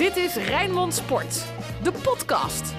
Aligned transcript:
Dit 0.00 0.16
is 0.16 0.34
Rijnmond 0.34 0.94
Sport, 0.94 1.44
de 1.82 1.92
podcast. 1.92 2.74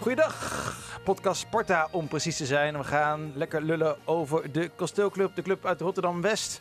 Goeiedag, 0.00 0.76
podcast 1.04 1.40
Sparta 1.40 1.88
om 1.90 2.08
precies 2.08 2.36
te 2.36 2.46
zijn. 2.46 2.78
We 2.78 2.84
gaan 2.84 3.32
lekker 3.34 3.62
lullen 3.62 3.96
over 4.04 4.52
de 4.52 4.70
Kasteelclub, 4.76 5.34
de 5.34 5.42
club 5.42 5.66
uit 5.66 5.80
Rotterdam-West. 5.80 6.60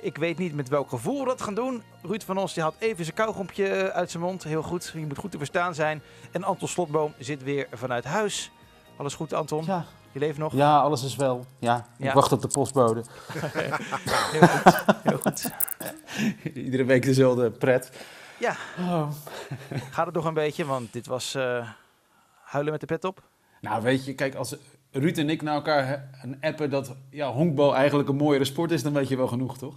Ik 0.00 0.16
weet 0.16 0.38
niet 0.38 0.54
met 0.54 0.68
welk 0.68 0.88
gevoel 0.88 1.20
we 1.20 1.24
dat 1.24 1.42
gaan 1.42 1.54
doen. 1.54 1.82
Ruud 2.02 2.22
van 2.22 2.38
Os 2.38 2.54
die 2.54 2.62
had 2.62 2.74
even 2.78 3.04
zijn 3.04 3.16
kauwgompje 3.16 3.92
uit 3.92 4.10
zijn 4.10 4.22
mond. 4.22 4.44
Heel 4.44 4.62
goed, 4.62 4.90
je 4.94 5.06
moet 5.06 5.18
goed 5.18 5.30
te 5.30 5.38
verstaan 5.38 5.74
zijn. 5.74 6.02
En 6.32 6.44
Anton 6.44 6.68
Slotboom 6.68 7.14
zit 7.18 7.42
weer 7.42 7.66
vanuit 7.72 8.04
huis. 8.04 8.50
Alles 8.96 9.14
goed 9.14 9.32
Anton? 9.32 9.64
Ja, 9.64 9.86
Je 10.12 10.18
leeft 10.18 10.38
nog? 10.38 10.52
ja, 10.52 10.78
alles 10.78 11.04
is 11.04 11.16
wel. 11.16 11.44
Ja, 11.58 11.76
ik 11.98 12.04
Ja. 12.04 12.14
wacht 12.14 12.32
op 12.32 12.42
de 12.42 12.48
postbode. 12.48 13.02
Heel 14.32 14.48
goed, 14.48 14.84
heel 15.02 15.18
goed. 15.18 15.50
Iedere 16.54 16.84
week 16.84 17.02
dezelfde 17.04 17.50
pret. 17.50 17.92
Ja, 18.38 18.56
Oh. 18.78 19.08
gaat 19.90 20.06
het 20.06 20.14
nog 20.14 20.24
een 20.24 20.34
beetje? 20.34 20.64
Want 20.64 20.92
dit 20.92 21.06
was 21.06 21.34
eh, 21.34 21.68
huilen 22.44 22.72
met 22.72 22.80
de 22.80 22.86
pet 22.86 23.04
op. 23.04 23.22
Nou, 23.60 23.82
weet 23.82 24.04
je, 24.04 24.14
kijk, 24.14 24.34
als 24.34 24.56
Ruud 24.90 25.18
en 25.18 25.30
ik 25.30 25.42
naar 25.42 25.54
elkaar 25.54 26.10
appen 26.40 26.70
dat 26.70 26.94
ja, 27.10 27.30
honkbal 27.32 27.74
eigenlijk 27.74 28.08
een 28.08 28.16
mooiere 28.16 28.44
sport 28.44 28.70
is, 28.70 28.82
dan 28.82 28.92
weet 28.92 29.08
je 29.08 29.16
wel 29.16 29.26
genoeg, 29.28 29.58
toch? 29.58 29.74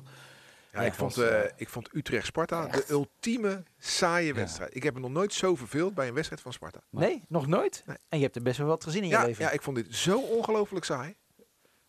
Ja, 0.72 0.82
Ja, 0.82 0.86
ik, 0.88 0.94
vond, 0.94 1.16
was, 1.16 1.26
eh, 1.26 1.44
eh, 1.44 1.52
ik 1.56 1.70
vond 1.70 1.90
Utrecht-Sparta 1.96 2.68
de 2.68 2.86
ultieme 2.90 3.64
saaie 3.78 4.34
wedstrijd. 4.34 4.76
Ik 4.76 4.84
heb 4.84 4.94
me 4.94 5.00
nog 5.00 5.12
nooit 5.12 5.34
zo 5.34 5.56
verveeld 5.56 5.94
bij 5.94 6.08
een 6.08 6.14
wedstrijd 6.14 6.42
van 6.42 6.54
Sparta. 6.54 6.82
Nee. 6.90 7.08
Nee, 7.10 7.24
nog 7.28 7.48
nooit? 7.48 7.84
Nee. 7.86 7.98
En 8.10 8.18
je 8.18 8.24
hebt 8.24 8.36
er 8.36 8.42
best 8.42 8.58
wel 8.58 8.68
wat 8.68 8.84
gezien 8.84 9.02
in 9.04 9.08
je 9.08 9.14
Ja, 9.16 9.26
leven. 9.26 9.44
ja, 9.44 9.52
ik 9.52 9.62
vond 9.62 9.76
dit 9.76 9.96
zo 9.96 10.20
ongelooflijk 10.20 10.86
saai. 10.86 11.16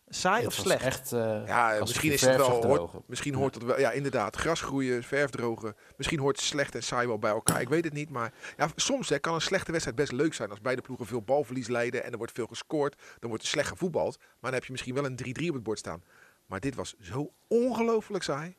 Saai 0.07 0.45
of 0.45 0.53
slecht? 0.53 0.83
Echt, 0.83 1.11
eh, 1.11 1.41
Ja, 1.45 1.77
misschien 1.79 2.11
is 2.11 2.21
het 2.21 2.35
wel. 2.35 2.65
Hoort, 2.65 3.07
misschien 3.07 3.33
hoort 3.33 3.53
het 3.55 3.63
wel. 3.63 3.79
Ja, 3.79 3.91
inderdaad. 3.91 4.35
Gras 4.35 4.61
groeien, 4.61 5.03
verf 5.03 5.29
drogen. 5.29 5.75
Misschien 5.97 6.19
hoort 6.19 6.39
slecht 6.39 6.75
en 6.75 6.83
saai 6.83 7.07
wel 7.07 7.19
bij 7.19 7.31
elkaar. 7.31 7.61
Ik 7.61 7.69
weet 7.69 7.83
het 7.83 7.93
niet. 7.93 8.09
Maar 8.09 8.33
ja, 8.57 8.69
soms 8.75 9.09
hè, 9.09 9.19
kan 9.19 9.33
een 9.33 9.41
slechte 9.41 9.71
wedstrijd 9.71 9.97
best 9.97 10.11
leuk 10.11 10.33
zijn. 10.33 10.49
Als 10.49 10.61
beide 10.61 10.81
ploegen 10.81 11.05
veel 11.05 11.21
balverlies 11.21 11.67
leiden 11.67 12.03
en 12.03 12.11
er 12.11 12.17
wordt 12.17 12.33
veel 12.33 12.47
gescoord. 12.47 12.95
Dan 13.19 13.29
wordt 13.29 13.43
er 13.43 13.49
slecht 13.49 13.67
gevoetbald. 13.67 14.17
Maar 14.17 14.27
dan 14.41 14.53
heb 14.53 14.63
je 14.65 14.71
misschien 14.71 14.93
wel 14.93 15.05
een 15.05 15.15
3-3 15.15 15.47
op 15.47 15.53
het 15.53 15.63
bord 15.63 15.79
staan. 15.79 16.03
Maar 16.45 16.59
dit 16.59 16.75
was 16.75 16.95
zo 16.99 17.33
ongelooflijk 17.47 18.23
saai. 18.23 18.55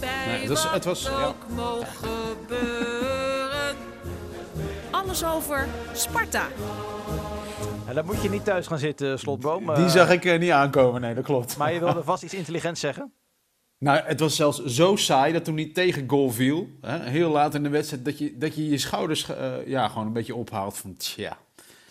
Nee, 0.00 0.38
het 0.40 0.48
was, 0.48 0.70
het 0.70 0.84
was, 0.84 1.02
ja. 1.02 1.24
ook 1.24 1.48
mogen 1.48 1.86
gebeuren. 1.86 3.76
Alles 4.90 5.24
over 5.24 5.68
Sparta. 5.92 6.46
Ja, 7.86 7.92
dan 7.92 8.04
moet 8.04 8.22
je 8.22 8.30
niet 8.30 8.44
thuis 8.44 8.66
gaan 8.66 8.78
zitten, 8.78 9.18
Slotboom. 9.18 9.74
Die 9.74 9.84
eh, 9.84 9.90
zag 9.90 10.10
ik 10.10 10.24
eh, 10.24 10.38
niet 10.38 10.50
aankomen, 10.50 11.00
nee, 11.00 11.14
dat 11.14 11.24
klopt. 11.24 11.56
Maar 11.56 11.72
je 11.72 11.78
wilde 11.78 12.02
vast 12.12 12.22
iets 12.22 12.34
intelligents 12.34 12.80
zeggen. 12.80 13.12
Nou, 13.78 14.00
het 14.04 14.20
was 14.20 14.36
zelfs 14.36 14.64
zo 14.64 14.96
saai 14.96 15.32
dat 15.32 15.44
toen 15.44 15.56
hij 15.56 15.70
tegen 15.72 16.08
goal 16.08 16.30
viel, 16.30 16.68
hè, 16.80 17.08
heel 17.10 17.30
laat 17.30 17.54
in 17.54 17.62
de 17.62 17.68
wedstrijd, 17.68 18.04
dat 18.04 18.18
je 18.18 18.38
dat 18.38 18.54
je, 18.54 18.68
je 18.68 18.78
schouders 18.78 19.28
eh, 19.28 19.66
ja, 19.66 19.88
gewoon 19.88 20.06
een 20.06 20.12
beetje 20.12 20.34
ophaalt 20.34 20.76
van, 20.76 20.96
tja, 20.96 21.38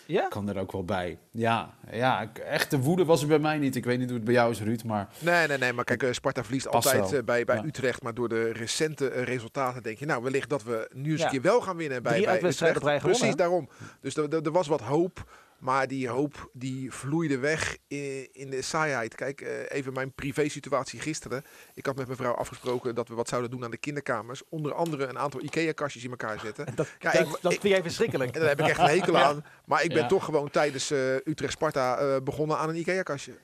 Ja? 0.06 0.28
kan 0.28 0.48
er 0.48 0.58
ook 0.58 0.72
wel 0.72 0.84
bij. 0.84 1.18
Ja, 1.30 1.74
ja, 1.90 2.30
echte 2.46 2.78
woede 2.80 3.04
was 3.04 3.22
er 3.22 3.28
bij 3.28 3.38
mij 3.38 3.58
niet. 3.58 3.76
Ik 3.76 3.84
weet 3.84 3.98
niet 3.98 4.06
hoe 4.06 4.16
het 4.16 4.24
bij 4.24 4.34
jou 4.34 4.50
is, 4.50 4.60
Ruud, 4.62 4.82
maar... 4.84 5.08
Nee, 5.18 5.46
nee, 5.46 5.58
nee. 5.58 5.72
Maar 5.72 5.84
kijk, 5.84 6.02
eh, 6.02 6.12
Sparta 6.12 6.42
verliest 6.44 6.68
altijd 6.68 7.10
wel. 7.10 7.18
eh, 7.18 7.24
bij, 7.24 7.44
bij 7.44 7.56
Ja. 7.56 7.64
Utrecht. 7.64 8.02
Maar 8.02 8.14
door 8.14 8.28
de 8.28 8.52
recente 8.52 9.08
eh, 9.08 9.22
resultaten 9.22 9.82
denk 9.82 9.98
je, 9.98 10.06
nou, 10.06 10.22
wellicht 10.22 10.48
dat 10.48 10.62
we 10.62 10.88
nu 10.92 11.10
eens 11.10 11.18
Ja. 11.20 11.26
een 11.26 11.32
keer 11.32 11.42
wel 11.42 11.60
gaan 11.60 11.76
winnen 11.76 12.02
bij, 12.02 12.12
Drie 12.12 12.24
bij 12.40 12.50
Utrecht. 12.50 13.02
Precies 13.02 13.36
daarom. 13.36 13.68
Dus 14.00 14.16
er 14.16 14.52
was 14.52 14.66
wat 14.66 14.80
hoop. 14.80 15.24
Maar 15.58 15.88
die 15.88 16.08
hoop 16.08 16.50
die 16.52 16.92
vloeide 16.92 17.38
weg 17.38 17.76
in, 17.86 18.28
in 18.32 18.50
de 18.50 18.62
saaiheid. 18.62 19.14
Kijk, 19.14 19.40
eh, 19.40 19.50
even 19.76 19.92
mijn 19.92 20.12
privé 20.12 20.48
situatie 20.48 21.00
gisteren. 21.00 21.44
Ik 21.74 21.86
had 21.86 21.96
met 21.96 22.06
mijn 22.06 22.18
vrouw 22.18 22.32
afgesproken 22.34 22.94
dat 22.94 23.08
we 23.08 23.14
wat 23.14 23.28
zouden 23.28 23.50
doen 23.50 23.64
aan 23.64 23.70
de 23.70 23.76
kinderkamers. 23.76 24.42
Onder 24.48 24.74
andere 24.74 25.06
een 25.06 25.18
aantal 25.18 25.42
IKEA-kastjes 25.42 26.04
in 26.04 26.10
elkaar 26.10 26.40
zetten. 26.40 26.66
Dat, 26.74 26.88
Ja, 26.98 27.12
dat, 27.12 27.20
ik- 27.26 27.38
dat 27.42 27.52
vind 27.52 27.62
jij 27.62 27.82
verschrikkelijk. 27.82 28.30
En 28.34 28.40
daar 28.40 28.48
heb 28.48 28.60
ik 28.60 28.66
echt 28.66 28.78
een 28.78 28.84
hekel 28.86 29.16
aan. 29.26 29.44
Maar 29.64 29.82
ik 29.82 29.88
ben 29.88 30.02
Ja. 30.02 30.06
toch 30.06 30.24
gewoon 30.24 30.50
tijdens 30.50 30.90
eh, 30.90 31.14
Utrecht-Sparta 31.14 31.96
eh, 31.98 32.16
begonnen 32.22 32.58
aan 32.58 32.68
een 32.68 32.76
IKEA-kastje. 32.76 33.32
Ik 33.32 33.38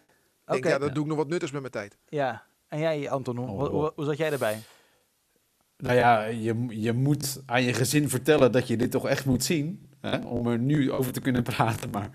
denk, 0.47 0.65
ja, 0.65 0.79
dat 0.79 0.95
doe 0.95 1.03
ik 1.03 1.09
nog 1.09 1.19
wat 1.19 1.29
nuttigs 1.29 1.53
met 1.53 1.61
mijn 1.61 1.73
tijd. 1.73 1.97
Ja. 2.09 2.45
En 2.69 2.79
jij, 2.79 3.11
Anton, 3.11 3.37
hoe, 3.37 3.47
hoe, 3.49 3.69
hoe- 3.69 3.93
hoe 3.95 4.05
zat 4.05 4.17
jij 4.17 4.33
erbij? 4.33 4.63
Nou 5.77 5.97
ja, 5.97 6.25
je, 6.25 6.67
je 6.69 6.93
moet 6.93 7.43
aan 7.47 7.63
je 7.63 7.73
gezin 7.75 8.09
vertellen 8.09 8.53
dat 8.53 8.69
je 8.69 8.77
dit 8.77 8.91
toch 8.91 9.07
echt 9.09 9.25
moet 9.25 9.45
zien. 9.45 9.91
Hè? 10.03 10.17
Om 10.27 10.47
er 10.47 10.59
nu 10.59 10.93
over 10.93 11.13
te 11.13 11.21
kunnen 11.21 11.43
praten. 11.43 11.91
Maar 11.91 12.11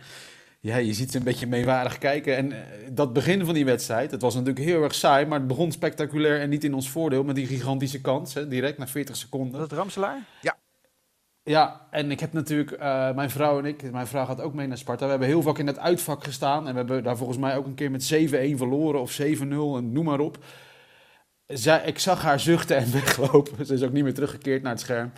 ja, 0.59 0.77
je 0.77 0.93
ziet 0.93 1.11
ze 1.11 1.17
een 1.17 1.23
beetje 1.23 1.47
meewarig 1.47 1.97
kijken. 1.97 2.35
En 2.35 2.51
eh, 2.51 2.59
dat 2.91 3.13
begin 3.13 3.45
van 3.45 3.53
die 3.53 3.65
wedstrijd, 3.65 4.11
het 4.11 4.21
was 4.21 4.33
natuurlijk 4.33 4.65
heel 4.65 4.83
erg 4.83 4.95
saai. 4.95 5.25
Maar 5.25 5.39
het 5.39 5.47
begon 5.47 5.71
spectaculair 5.71 6.41
en 6.41 6.49
niet 6.49 6.63
in 6.63 6.73
ons 6.73 6.89
voordeel. 6.89 7.23
Met 7.23 7.35
die 7.35 7.47
gigantische 7.47 8.01
kans, 8.01 8.33
hè, 8.33 8.47
direct 8.47 8.77
na 8.77 8.87
40 8.87 9.09
Was 9.09 9.19
seconden. 9.19 9.61
het 9.61 9.71
Ramselaar? 9.71 10.25
Ja, 11.43 11.87
en 11.91 12.11
ik 12.11 12.19
heb 12.19 12.33
natuurlijk, 12.33 12.71
eh, 12.71 13.13
mijn 13.15 13.29
vrouw 13.29 13.59
en 13.59 13.65
ik, 13.65 13.91
mijn 13.91 14.07
vrouw 14.07 14.25
gaat 14.25 14.41
ook 14.41 14.53
mee 14.53 14.67
naar 14.67 14.77
Sparta. 14.77 15.03
We 15.03 15.09
hebben 15.09 15.27
heel 15.27 15.41
vaak 15.41 15.57
in 15.57 15.67
het 15.67 15.79
uitvak 15.79 16.23
gestaan. 16.23 16.65
En 16.67 16.71
we 16.71 16.77
hebben 16.77 17.03
daar 17.03 17.17
volgens 17.17 17.37
mij 17.37 17.57
ook 17.57 17.65
een 17.65 17.75
keer 17.75 17.91
met 17.91 18.03
7-1 18.03 18.57
verloren 18.57 19.01
of 19.01 19.11
7-0 19.11 19.77
en 19.77 19.91
noem 19.91 20.05
maar 20.05 20.19
op. 20.19 20.37
Zij, 21.45 21.81
ik 21.85 21.99
zag 21.99 22.21
haar 22.21 22.39
zuchten 22.39 22.77
en 22.77 22.91
weglopen. 23.01 23.65
Ze 23.65 23.73
is 23.73 23.83
ook 23.83 23.91
niet 23.91 24.03
meer 24.03 24.13
teruggekeerd 24.13 24.61
naar 24.61 24.71
het 24.71 24.81
scherm. 24.81 25.11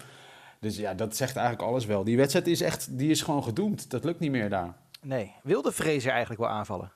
Dus 0.59 0.77
ja, 0.77 0.93
dat 0.93 1.15
zegt 1.15 1.35
eigenlijk 1.35 1.69
alles 1.69 1.85
wel. 1.85 2.03
Die 2.03 2.17
wedstrijd 2.17 2.47
is 2.47 2.61
echt, 2.61 2.97
die 2.97 3.09
is 3.09 3.21
gewoon 3.21 3.43
gedoemd. 3.43 3.89
Dat 3.89 4.03
lukt 4.03 4.19
niet 4.19 4.31
meer 4.31 4.49
daar. 4.49 4.77
Nee. 5.01 5.33
Wilde 5.43 5.71
Fraser 5.71 6.11
eigenlijk 6.11 6.41
wel 6.41 6.49
aanvallen? 6.49 6.93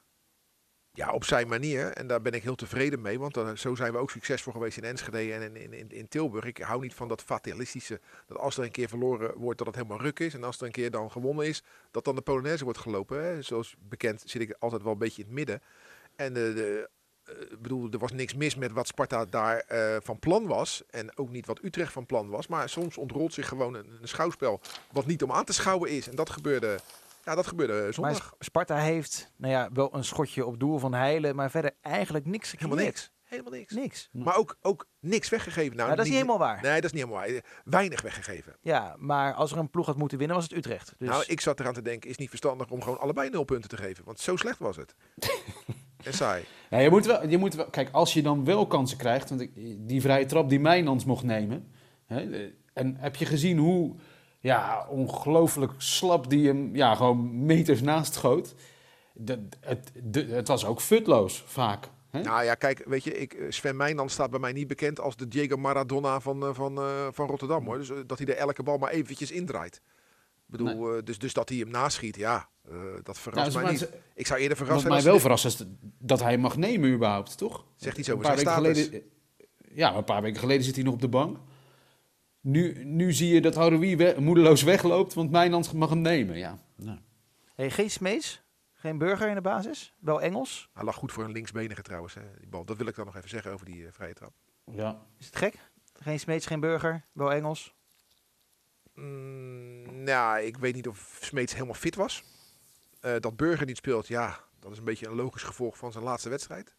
Ja, 0.91 1.11
op 1.11 1.23
zijn 1.23 1.47
manier. 1.47 1.91
En 1.91 2.07
daar 2.07 2.21
ben 2.21 2.31
ik 2.31 2.43
heel 2.43 2.55
tevreden 2.55 3.01
mee. 3.01 3.19
Want 3.19 3.33
dan, 3.33 3.57
zo 3.57 3.75
zijn 3.75 3.91
we 3.91 3.97
ook 3.97 4.11
succesvol 4.11 4.53
geweest 4.53 4.77
in 4.77 4.83
Enschede 4.83 5.33
en 5.33 5.41
in, 5.41 5.55
in, 5.55 5.73
in, 5.73 5.89
in 5.89 6.07
Tilburg. 6.07 6.45
Ik 6.45 6.57
hou 6.57 6.81
niet 6.81 6.93
van 6.93 7.07
dat 7.07 7.21
fatalistische. 7.21 7.99
Dat 8.27 8.37
als 8.37 8.57
er 8.57 8.63
een 8.63 8.71
keer 8.71 8.87
verloren 8.87 9.37
wordt, 9.37 9.57
dat 9.57 9.67
het 9.67 9.75
helemaal 9.75 10.01
ruk 10.01 10.19
is. 10.19 10.33
En 10.33 10.43
als 10.43 10.59
er 10.59 10.65
een 10.65 10.71
keer 10.71 10.91
dan 10.91 11.11
gewonnen 11.11 11.47
is, 11.47 11.63
dat 11.91 12.05
dan 12.05 12.15
de 12.15 12.21
Polonaise 12.21 12.63
wordt 12.63 12.79
gelopen. 12.79 13.23
Hè. 13.23 13.41
Zoals 13.41 13.75
bekend 13.79 14.23
zit 14.25 14.41
ik 14.41 14.55
altijd 14.59 14.83
wel 14.83 14.91
een 14.91 14.97
beetje 14.97 15.21
in 15.21 15.27
het 15.27 15.37
midden. 15.37 15.61
En 16.15 16.33
de, 16.33 16.53
de, 16.53 16.89
ik 17.25 17.61
bedoel, 17.61 17.91
er 17.91 17.99
was 17.99 18.11
niks 18.11 18.33
mis 18.33 18.55
met 18.55 18.71
wat 18.71 18.87
Sparta 18.87 19.25
daar 19.25 19.57
eh, 19.57 19.95
van 20.01 20.19
plan 20.19 20.47
was. 20.47 20.83
En 20.89 21.17
ook 21.17 21.29
niet 21.29 21.45
wat 21.45 21.63
Utrecht 21.63 21.91
van 21.91 22.05
plan 22.05 22.29
was. 22.29 22.47
Maar 22.47 22.69
soms 22.69 22.97
ontrolt 22.97 23.33
zich 23.33 23.47
gewoon 23.47 23.73
een, 23.73 23.97
een 24.01 24.07
schouwspel 24.07 24.61
wat 24.91 25.05
niet 25.05 25.23
om 25.23 25.31
aan 25.31 25.45
te 25.45 25.53
schouwen 25.53 25.89
is. 25.89 26.09
En 26.09 26.15
dat 26.15 26.29
gebeurde, 26.29 26.79
ja, 27.23 27.35
dat 27.35 27.47
gebeurde 27.47 27.91
zondag. 27.91 28.19
Maar 28.19 28.33
Sparta 28.39 28.77
heeft 28.77 29.31
nou 29.35 29.53
ja, 29.53 29.69
wel 29.73 29.95
een 29.95 30.03
schotje 30.03 30.45
op 30.45 30.59
doel 30.59 30.79
van 30.79 30.93
Heilen, 30.93 31.35
maar 31.35 31.51
verder 31.51 31.71
eigenlijk 31.81 32.25
niks 32.25 32.51
Helemaal 32.51 32.77
niks. 32.85 33.11
Helemaal 33.23 33.59
niks. 33.59 33.73
Niks. 33.73 34.09
Maar 34.11 34.37
ook, 34.37 34.57
ook 34.61 34.85
niks 34.99 35.29
weggegeven. 35.29 35.77
Nou, 35.77 35.89
Ja, 35.89 35.95
dat 35.95 36.05
is 36.05 36.11
niet 36.11 36.21
helemaal 36.21 36.47
waar. 36.47 36.61
Nee, 36.61 36.75
dat 36.75 36.83
is 36.83 36.91
niet 36.91 37.03
helemaal 37.03 37.27
waar. 37.27 37.43
Weinig 37.63 38.01
weggegeven. 38.01 38.55
Ja, 38.61 38.95
maar 38.97 39.33
als 39.33 39.51
er 39.51 39.57
een 39.57 39.69
ploeg 39.69 39.85
had 39.85 39.97
moeten 39.97 40.17
winnen, 40.17 40.35
was 40.35 40.45
het 40.45 40.57
Utrecht. 40.57 40.93
Dus 40.97 41.09
Nou, 41.09 41.23
ik 41.27 41.41
zat 41.41 41.59
eraan 41.59 41.73
te 41.73 41.81
denken, 41.81 42.09
is 42.09 42.17
niet 42.17 42.29
verstandig 42.29 42.69
om 42.69 42.81
gewoon 42.81 42.99
allebei 42.99 43.29
nul 43.29 43.43
punten 43.43 43.69
te 43.69 43.77
geven. 43.77 44.05
Want 44.05 44.19
zo 44.19 44.35
slecht 44.35 44.59
was 44.59 44.75
het. 44.75 44.95
saai. 46.09 46.43
Ja, 46.69 46.77
je 46.79 46.89
moet 46.89 47.05
wel, 47.05 47.27
je 47.27 47.37
moet 47.37 47.53
wel, 47.53 47.65
kijk, 47.65 47.89
als 47.91 48.13
je 48.13 48.21
dan 48.21 48.45
wel 48.45 48.67
kansen 48.67 48.97
krijgt, 48.97 49.29
want 49.29 49.41
ik, 49.41 49.51
die 49.87 50.01
vrije 50.01 50.25
trap 50.25 50.49
die 50.49 50.59
Mijnans 50.59 51.05
mocht 51.05 51.23
nemen. 51.23 51.67
Hè, 52.05 52.31
eh, 52.31 52.49
en 52.73 52.95
heb 52.99 53.15
je 53.15 53.25
gezien 53.25 53.57
hoe 53.57 53.95
ja, 54.39 54.87
ongelooflijk 54.89 55.71
slap 55.77 56.29
die 56.29 56.47
hem 56.47 56.75
ja, 56.75 56.95
gewoon 56.95 57.45
meters 57.45 57.81
naast 57.81 58.13
schoot? 58.13 58.55
Het, 59.25 59.91
de, 60.03 60.25
het 60.25 60.47
was 60.47 60.65
ook 60.65 60.81
futloos 60.81 61.43
vaak. 61.45 61.89
Hè? 62.13 62.21
Nou 62.21 62.43
ja, 62.43 62.55
kijk, 62.55 62.83
weet 62.85 63.03
je, 63.03 63.17
ik, 63.17 63.45
Sven 63.49 63.75
Meijnan 63.75 64.09
staat 64.09 64.29
bij 64.29 64.39
mij 64.39 64.51
niet 64.51 64.67
bekend 64.67 64.99
als 64.99 65.15
de 65.15 65.27
Diego 65.27 65.57
Maradona 65.57 66.19
van, 66.19 66.43
eh, 66.43 66.53
van, 66.53 66.77
eh, 66.77 67.07
van 67.11 67.27
Rotterdam. 67.27 67.65
Hoor. 67.65 67.77
Dus 67.77 67.89
eh, 67.89 67.97
dat 68.05 68.17
hij 68.17 68.25
de 68.25 68.35
elke 68.35 68.63
bal 68.63 68.77
maar 68.77 68.91
eventjes 68.91 69.31
indraait. 69.31 69.81
Bedoel, 70.57 70.95
eh, 70.97 71.03
dus, 71.03 71.19
dus 71.19 71.33
dat 71.33 71.49
hij 71.49 71.57
hem 71.57 71.69
naschiet, 71.69 72.15
ja, 72.15 72.49
eh, 72.69 72.75
dat 73.03 73.19
verrast 73.19 73.51
Nou, 73.53 73.63
mij 73.63 73.73
niet. 73.73 73.89
Ik 74.13 74.27
zou 74.27 74.39
eerder 74.39 74.57
Wat 74.57 74.65
verrast 74.65 74.81
zijn 74.85 74.93
mij 74.93 75.03
wel 75.03 75.19
verrast 75.19 75.45
is 75.45 75.63
dat 75.99 76.19
hij 76.21 76.37
mag 76.37 76.57
nemen 76.57 76.93
überhaupt, 76.93 77.37
toch? 77.37 77.65
Zegt 77.75 77.97
iets 77.97 78.07
Een 78.07 78.13
over 78.13 78.25
paar 78.27 78.37
zijn 78.39 78.61
weken 78.61 78.73
status. 78.75 78.85
geleden, 78.89 79.09
ja, 79.75 79.95
een 79.95 80.03
paar 80.03 80.21
weken 80.21 80.39
geleden 80.39 80.63
zit 80.63 80.75
hij 80.75 80.83
nog 80.83 80.93
op 80.93 81.01
de 81.01 81.07
bank. 81.07 81.37
Nu, 82.41 82.83
nu 82.83 83.13
zie 83.13 83.33
je 83.33 83.41
dat 83.41 83.55
Haroui 83.55 83.95
we- 83.97 84.15
moedeloos 84.19 84.63
wegloopt, 84.63 85.13
want 85.13 85.31
Mijnans 85.31 85.71
mag 85.71 85.89
hem 85.89 86.01
nemen. 86.01 86.37
Ja, 86.37 86.57
nou. 86.75 86.99
hey, 87.55 87.69
geen 87.71 87.91
Smees, 87.91 88.43
geen 88.73 88.97
Burger 88.97 89.27
in 89.29 89.35
de 89.35 89.41
basis, 89.41 89.93
wel 89.99 90.21
Engels. 90.21 90.69
Hij 90.73 90.83
lag 90.83 90.95
goed 90.95 91.11
voor 91.11 91.23
een 91.23 91.31
linksbenige 91.31 91.81
trouwens, 91.81 92.13
hè, 92.13 92.21
die 92.39 92.47
bal. 92.49 92.65
Dat 92.65 92.77
wil 92.77 92.87
ik 92.87 92.95
dan 92.95 93.05
nog 93.05 93.15
even 93.15 93.29
zeggen 93.29 93.51
over 93.51 93.65
die 93.65 93.85
eh, 93.85 93.91
vrije 93.91 94.13
trap. 94.13 94.33
ja. 94.71 95.01
Is 95.19 95.25
het 95.25 95.35
gek? 95.35 95.55
Geen 95.93 96.19
Smees, 96.19 96.45
geen 96.45 96.59
Burger, 96.59 97.05
wel 97.11 97.31
Engels. 97.33 97.73
Mm, 98.93 100.03
nou, 100.03 100.39
ik 100.41 100.57
weet 100.57 100.75
niet 100.75 100.87
of 100.87 101.17
Smeets 101.21 101.53
helemaal 101.53 101.73
fit 101.73 101.95
was. 101.95 102.23
Eh, 102.99 103.15
dat 103.19 103.35
Burger 103.37 103.65
niet 103.65 103.77
speelt, 103.77 104.07
ja, 104.07 104.39
dat 104.59 104.71
is 104.71 104.77
een 104.77 104.83
beetje 104.83 105.07
een 105.07 105.15
logisch 105.15 105.43
gevolg 105.43 105.77
van 105.77 105.91
zijn 105.91 106.03
laatste 106.03 106.29
wedstrijd. 106.29 106.75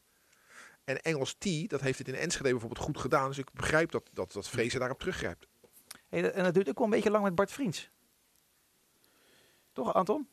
En 0.85 1.03
Engels 1.03 1.35
T, 1.39 1.69
dat 1.69 1.81
heeft 1.81 1.99
het 1.99 2.09
in 2.09 2.15
Enschede 2.15 2.51
bijvoorbeeld 2.51 2.81
goed 2.85 2.99
gedaan. 2.99 3.29
Dus 3.29 3.39
ik 3.39 3.53
begrijp 3.53 3.91
dat, 3.91 4.09
dat, 4.13 4.33
dat 4.33 4.49
Vrezen 4.49 4.79
daarop 4.81 4.99
teruggrijpt. 4.99 5.47
Hey, 6.09 6.23
dat- 6.23 6.33
en 6.33 6.45
dat 6.45 6.55
duurt 6.55 6.69
ook 6.69 6.75
wel 6.79 6.85
een 6.85 6.91
beetje 6.93 7.11
lang 7.11 7.25
met 7.25 7.35
Bart 7.35 7.53
Vriends. 7.53 7.91
Toch, 9.73 9.95
Anton? 9.95 10.29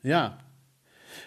Ja. 0.00 0.44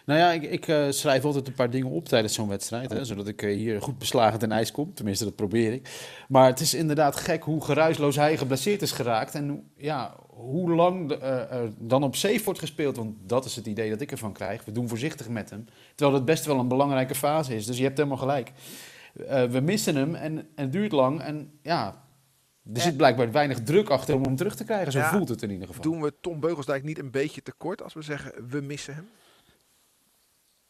Nou 0.06 0.20
ja, 0.20 0.32
ik, 0.32 0.44
ik 0.44 0.68
eh, 0.68 0.86
schrijf 0.90 1.26
altijd 1.26 1.48
een 1.48 1.54
paar 1.54 1.70
dingen 1.70 1.90
op 1.90 2.06
tijdens 2.08 2.34
zo'n 2.34 2.48
wedstrijd. 2.48 2.90
Hè, 2.92 3.06
zodat 3.06 3.28
ik 3.28 3.42
eh, 3.42 3.56
hier 3.56 3.82
goed 3.82 3.98
beslagen 3.98 4.40
ten 4.40 4.52
ijs 4.52 4.72
kom. 4.72 4.94
Tenminste, 4.94 5.24
dat 5.24 5.36
probeer 5.36 5.74
ik. 5.74 5.90
Maar 6.28 6.48
het 6.48 6.60
is 6.60 6.74
inderdaad 6.74 7.16
gek 7.16 7.44
hoe 7.44 7.64
geruisloos 7.64 8.16
hij 8.16 8.38
geblesseerd 8.38 8.82
is 8.82 8.92
geraakt. 8.92 9.36
En 9.36 9.50
hoe- 9.50 9.62
ja, 9.78 10.16
hoe 10.28 10.72
lang 10.76 11.08
de- 11.10 11.18
eh, 11.18 11.52
er 11.60 11.70
dan 11.78 12.04
op 12.04 12.16
safe 12.16 12.44
wordt 12.44 12.60
gespeeld. 12.60 12.96
Want 12.98 13.16
dat 13.26 13.46
is 13.46 13.56
het 13.56 13.66
idee 13.66 13.90
dat 13.90 14.02
ik 14.02 14.12
ervan 14.12 14.34
krijg. 14.34 14.66
We 14.66 14.72
doen 14.72 14.88
voorzichtig 14.88 15.30
met 15.30 15.50
hem. 15.50 15.66
Terwijl 15.96 16.18
het 16.18 16.26
best 16.26 16.46
wel 16.46 16.60
een 16.60 16.68
belangrijke 16.68 17.16
fase 17.16 17.56
is. 17.56 17.66
Dus 17.66 17.78
je 17.78 17.84
hebt 17.84 17.98
helemaal 17.98 18.18
gelijk. 18.18 18.52
We 19.50 19.60
missen 19.64 19.96
hem 19.96 20.16
en, 20.16 20.38
en 20.38 20.46
het 20.56 20.72
duurt 20.72 20.92
lang. 20.92 21.22
En 21.22 21.52
ja, 21.62 22.04
er 22.74 22.82
zit 22.82 22.98
blijkbaar 22.98 23.32
weinig 23.32 23.64
druk 23.64 23.90
achter 23.90 24.16
om 24.16 24.24
hem 24.24 24.36
terug 24.36 24.56
te 24.56 24.64
krijgen. 24.64 24.92
Zo 24.92 25.00
Ja, 25.00 25.10
voelt 25.10 25.30
het 25.30 25.42
in 25.42 25.52
ieder 25.52 25.68
geval. 25.68 25.82
Doen 25.84 26.02
we 26.02 26.14
Tom 26.22 26.40
Beugelsdijk 26.40 26.84
niet 26.84 27.00
een 27.00 27.12
beetje 27.12 27.42
tekort 27.42 27.84
als 27.84 27.94
we 27.94 28.02
zeggen 28.02 28.32
we 28.50 28.62
missen 28.62 28.94
hem? 28.96 29.08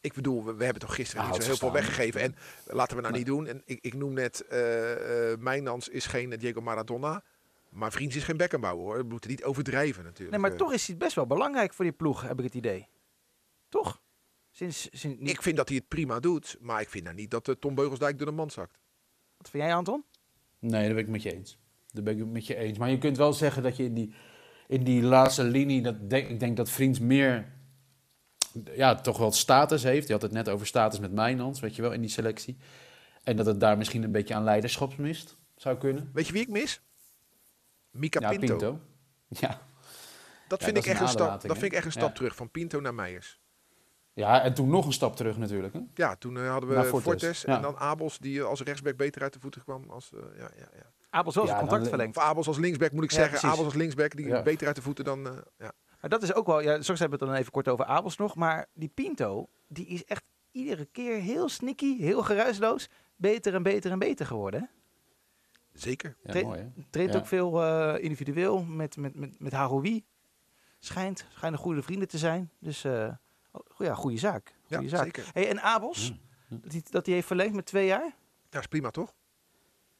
Ik 0.00 0.12
bedoel, 0.14 0.44
we, 0.44 0.54
we 0.54 0.64
hebben 0.64 0.82
toch 0.82 0.94
gisteren 0.94 1.24
niet 1.26 1.34
zo 1.34 1.42
heel 1.48 1.56
veel 1.56 1.72
weggegeven. 1.72 2.20
En 2.20 2.34
laten 2.66 2.96
we 2.96 3.02
nou 3.02 3.14
niet 3.14 3.26
doen. 3.26 3.46
En 3.46 3.62
ik, 3.64 3.78
ik 3.80 3.94
noem 3.94 4.12
net, 4.12 4.40
eh 4.46 5.32
eh 5.32 5.38
Mijnans 5.38 5.88
is 5.88 6.06
geen 6.06 6.30
Diego 6.30 6.60
Maradona. 6.60 7.22
Maar 7.68 7.92
Vriends 7.92 8.16
is 8.16 8.24
geen 8.24 8.36
Beckenbauer 8.36 8.80
hoor. 8.84 8.96
We 8.96 9.02
moeten 9.08 9.30
niet 9.30 9.44
overdrijven 9.44 10.04
natuurlijk. 10.04 10.30
Nee, 10.30 10.40
maar 10.40 10.50
Eh, 10.50 10.56
toch 10.56 10.72
is 10.72 10.86
hij 10.86 10.96
best 10.96 11.14
wel 11.14 11.26
belangrijk 11.26 11.74
voor 11.74 11.84
die 11.84 11.94
ploeg, 11.94 12.22
heb 12.22 12.38
ik 12.38 12.44
het 12.44 12.54
idee. 12.54 12.88
Toch? 13.68 14.02
Sinds, 14.50 14.88
sinds 14.92 15.20
niet- 15.20 15.30
Ik 15.30 15.42
vind 15.42 15.56
dat 15.56 15.68
hij 15.68 15.76
het 15.76 15.88
prima 15.88 16.20
doet. 16.20 16.56
Maar 16.60 16.80
ik 16.80 16.88
vind 16.88 17.04
nou 17.04 17.16
niet 17.16 17.30
dat 17.30 17.48
eh, 17.48 17.54
Tom 17.54 17.74
Beugelsdijk 17.74 18.18
door 18.18 18.26
de 18.26 18.32
man 18.32 18.50
zakt. 18.50 18.78
Wat 19.36 19.50
vind 19.50 19.62
jij, 19.62 19.74
Anton? 19.74 20.04
Nee, 20.58 20.84
dat 20.86 20.94
ben 20.94 21.04
ik 21.04 21.08
met 21.10 21.22
je 21.22 21.32
eens. 21.34 21.58
Dat 21.92 22.04
ben 22.04 22.18
ik 22.18 22.26
met 22.26 22.46
je 22.46 22.54
eens. 22.56 22.78
Maar 22.78 22.90
je 22.90 22.98
kunt 22.98 23.16
wel 23.16 23.32
zeggen 23.32 23.62
dat 23.62 23.76
je 23.76 23.84
in 23.84 23.94
die, 23.94 24.14
in 24.66 24.84
die 24.84 25.02
laatste 25.02 25.44
linie, 25.44 25.82
dat 25.82 26.10
denk, 26.10 26.28
ik 26.28 26.40
denk 26.40 26.56
dat 26.56 26.70
Vriends 26.70 26.98
meer, 26.98 27.52
ja, 28.74 28.94
toch 28.94 29.18
wel 29.18 29.32
status 29.32 29.82
heeft. 29.82 30.06
Je 30.06 30.12
had 30.12 30.22
het 30.22 30.32
net 30.32 30.48
over 30.48 30.66
status 30.66 30.98
met 30.98 31.12
Mijnans, 31.12 31.60
weet 31.60 31.76
je 31.76 31.82
wel, 31.82 31.92
in 31.92 32.00
die 32.00 32.10
selectie. 32.10 32.56
En 33.24 33.36
dat 33.36 33.46
het 33.46 33.60
daar 33.60 33.76
misschien 33.78 34.02
een 34.02 34.12
beetje 34.12 34.34
aan 34.34 34.44
leiderschap 34.44 34.96
mist, 34.96 35.36
zou 35.56 35.76
kunnen. 35.76 36.10
Weet 36.14 36.26
je 36.26 36.32
wie 36.32 36.42
ik 36.42 36.48
mis? 36.48 36.80
Mika 37.90 38.20
ja, 38.20 38.28
Pinto. 38.28 38.46
Pinto. 38.56 38.80
Ja. 39.28 39.60
Dat, 40.48 40.58
Ja, 40.58 40.64
vind 40.64 40.76
dat 40.76 40.84
ik 40.84 40.90
echt 40.90 41.00
een 41.00 41.06
een 41.06 41.12
stap, 41.12 41.40
dat 41.42 41.58
vind 41.58 41.62
ik 41.62 41.72
echt 41.72 41.84
een 41.84 41.92
stap 41.92 42.08
Ja. 42.08 42.14
terug. 42.14 42.34
Van 42.36 42.50
Pinto 42.50 42.80
naar 42.80 42.94
Meijers. 42.94 43.40
ja, 44.12 44.42
en 44.42 44.54
toen 44.54 44.68
nog 44.68 44.86
een 44.86 44.92
stap 44.92 45.16
terug 45.16 45.36
natuurlijk. 45.38 45.72
Hè? 45.74 45.80
Ja, 45.94 46.16
toen 46.16 46.36
eh, 46.38 46.50
hadden 46.50 46.68
we 46.68 46.74
Naar 46.74 46.84
Fortes, 46.84 47.04
Fortes, 47.22 47.44
en 47.44 47.62
dan 47.62 47.76
Abels 47.76 48.18
die 48.18 48.40
eh, 48.40 48.46
als 48.46 48.60
rechtsback 48.62 48.96
beter 48.96 49.22
uit 49.22 49.32
de 49.32 49.40
voeten 49.40 49.62
kwam. 49.62 49.84
Als, 49.90 50.10
eh, 50.12 50.20
ja, 50.38 50.50
ja, 50.56 50.68
ja. 50.76 50.92
Abels 51.10 51.34
wel 51.34 51.46
Ja, 51.46 51.62
dan- 51.62 51.86
verlengd. 51.86 52.16
Of 52.16 52.22
Abels 52.22 52.46
als 52.46 52.58
linksback 52.58 52.92
moet 52.92 53.04
ik 53.04 53.10
Ja, 53.10 53.16
zeggen. 53.16 53.32
precies. 53.38 53.50
Abels 53.50 53.66
als 53.66 53.74
linksback 53.76 54.16
die 54.16 54.26
Ja. 54.26 54.42
beter 54.42 54.66
uit 54.66 54.76
de 54.76 54.82
voeten 54.82 55.04
dan... 55.04 55.26
eh, 55.26 55.32
ja. 55.58 55.72
Maar 56.00 56.10
dat 56.10 56.22
is 56.22 56.34
ook 56.34 56.46
wel, 56.46 56.60
ja, 56.60 56.80
straks 56.82 57.00
hebben 57.00 57.18
we 57.18 57.24
het 57.24 57.32
dan 57.34 57.40
even 57.42 57.52
kort 57.52 57.68
over 57.68 57.84
Abels 57.84 58.16
nog. 58.16 58.34
Maar 58.36 58.66
die 58.72 58.88
Pinto, 58.94 59.48
die 59.68 59.86
is 59.86 60.04
echt 60.04 60.24
iedere 60.52 60.84
keer 60.84 61.20
heel 61.20 61.48
sneaky, 61.48 61.98
heel 61.98 62.22
geruisloos. 62.22 62.88
Beter 63.16 63.54
en 63.54 63.62
beter 63.62 63.90
en 63.90 63.98
beter 63.98 64.26
geworden. 64.26 64.60
hè? 64.60 64.66
Zeker. 65.72 66.16
Ja, 66.22 66.42
mooi 66.42 66.60
hè? 66.60 66.66
Treedt 66.90 67.12
Ja. 67.12 67.18
ook 67.18 67.26
veel 67.26 67.62
eh, 67.64 68.02
individueel 68.04 68.62
met, 68.62 68.96
met, 68.96 69.14
met, 69.14 69.40
met 69.40 69.52
Haroui. 69.52 70.04
Schijnt, 70.78 71.26
schijnen 71.28 71.58
goede 71.58 71.82
vrienden 71.82 72.08
te 72.08 72.18
zijn. 72.18 72.50
Dus 72.58 72.84
eh, 72.84 73.08
oh, 73.50 73.60
ja, 73.78 73.94
goede 73.94 74.18
zaak. 74.18 74.54
Ja, 74.66 74.76
Goede 74.76 74.90
zaak. 74.96 75.04
zeker. 75.04 75.30
Hey, 75.32 75.48
en 75.48 75.60
Abels, 75.60 76.12
dat 76.48 76.72
hij 76.72 76.82
dat 76.90 77.06
hij 77.06 77.14
heeft 77.14 77.26
verlengd 77.26 77.54
met 77.54 77.66
twee 77.66 77.86
jaar? 77.86 78.14
Ja, 78.50 78.58
is 78.58 78.66
prima 78.66 78.90
toch? 78.90 79.14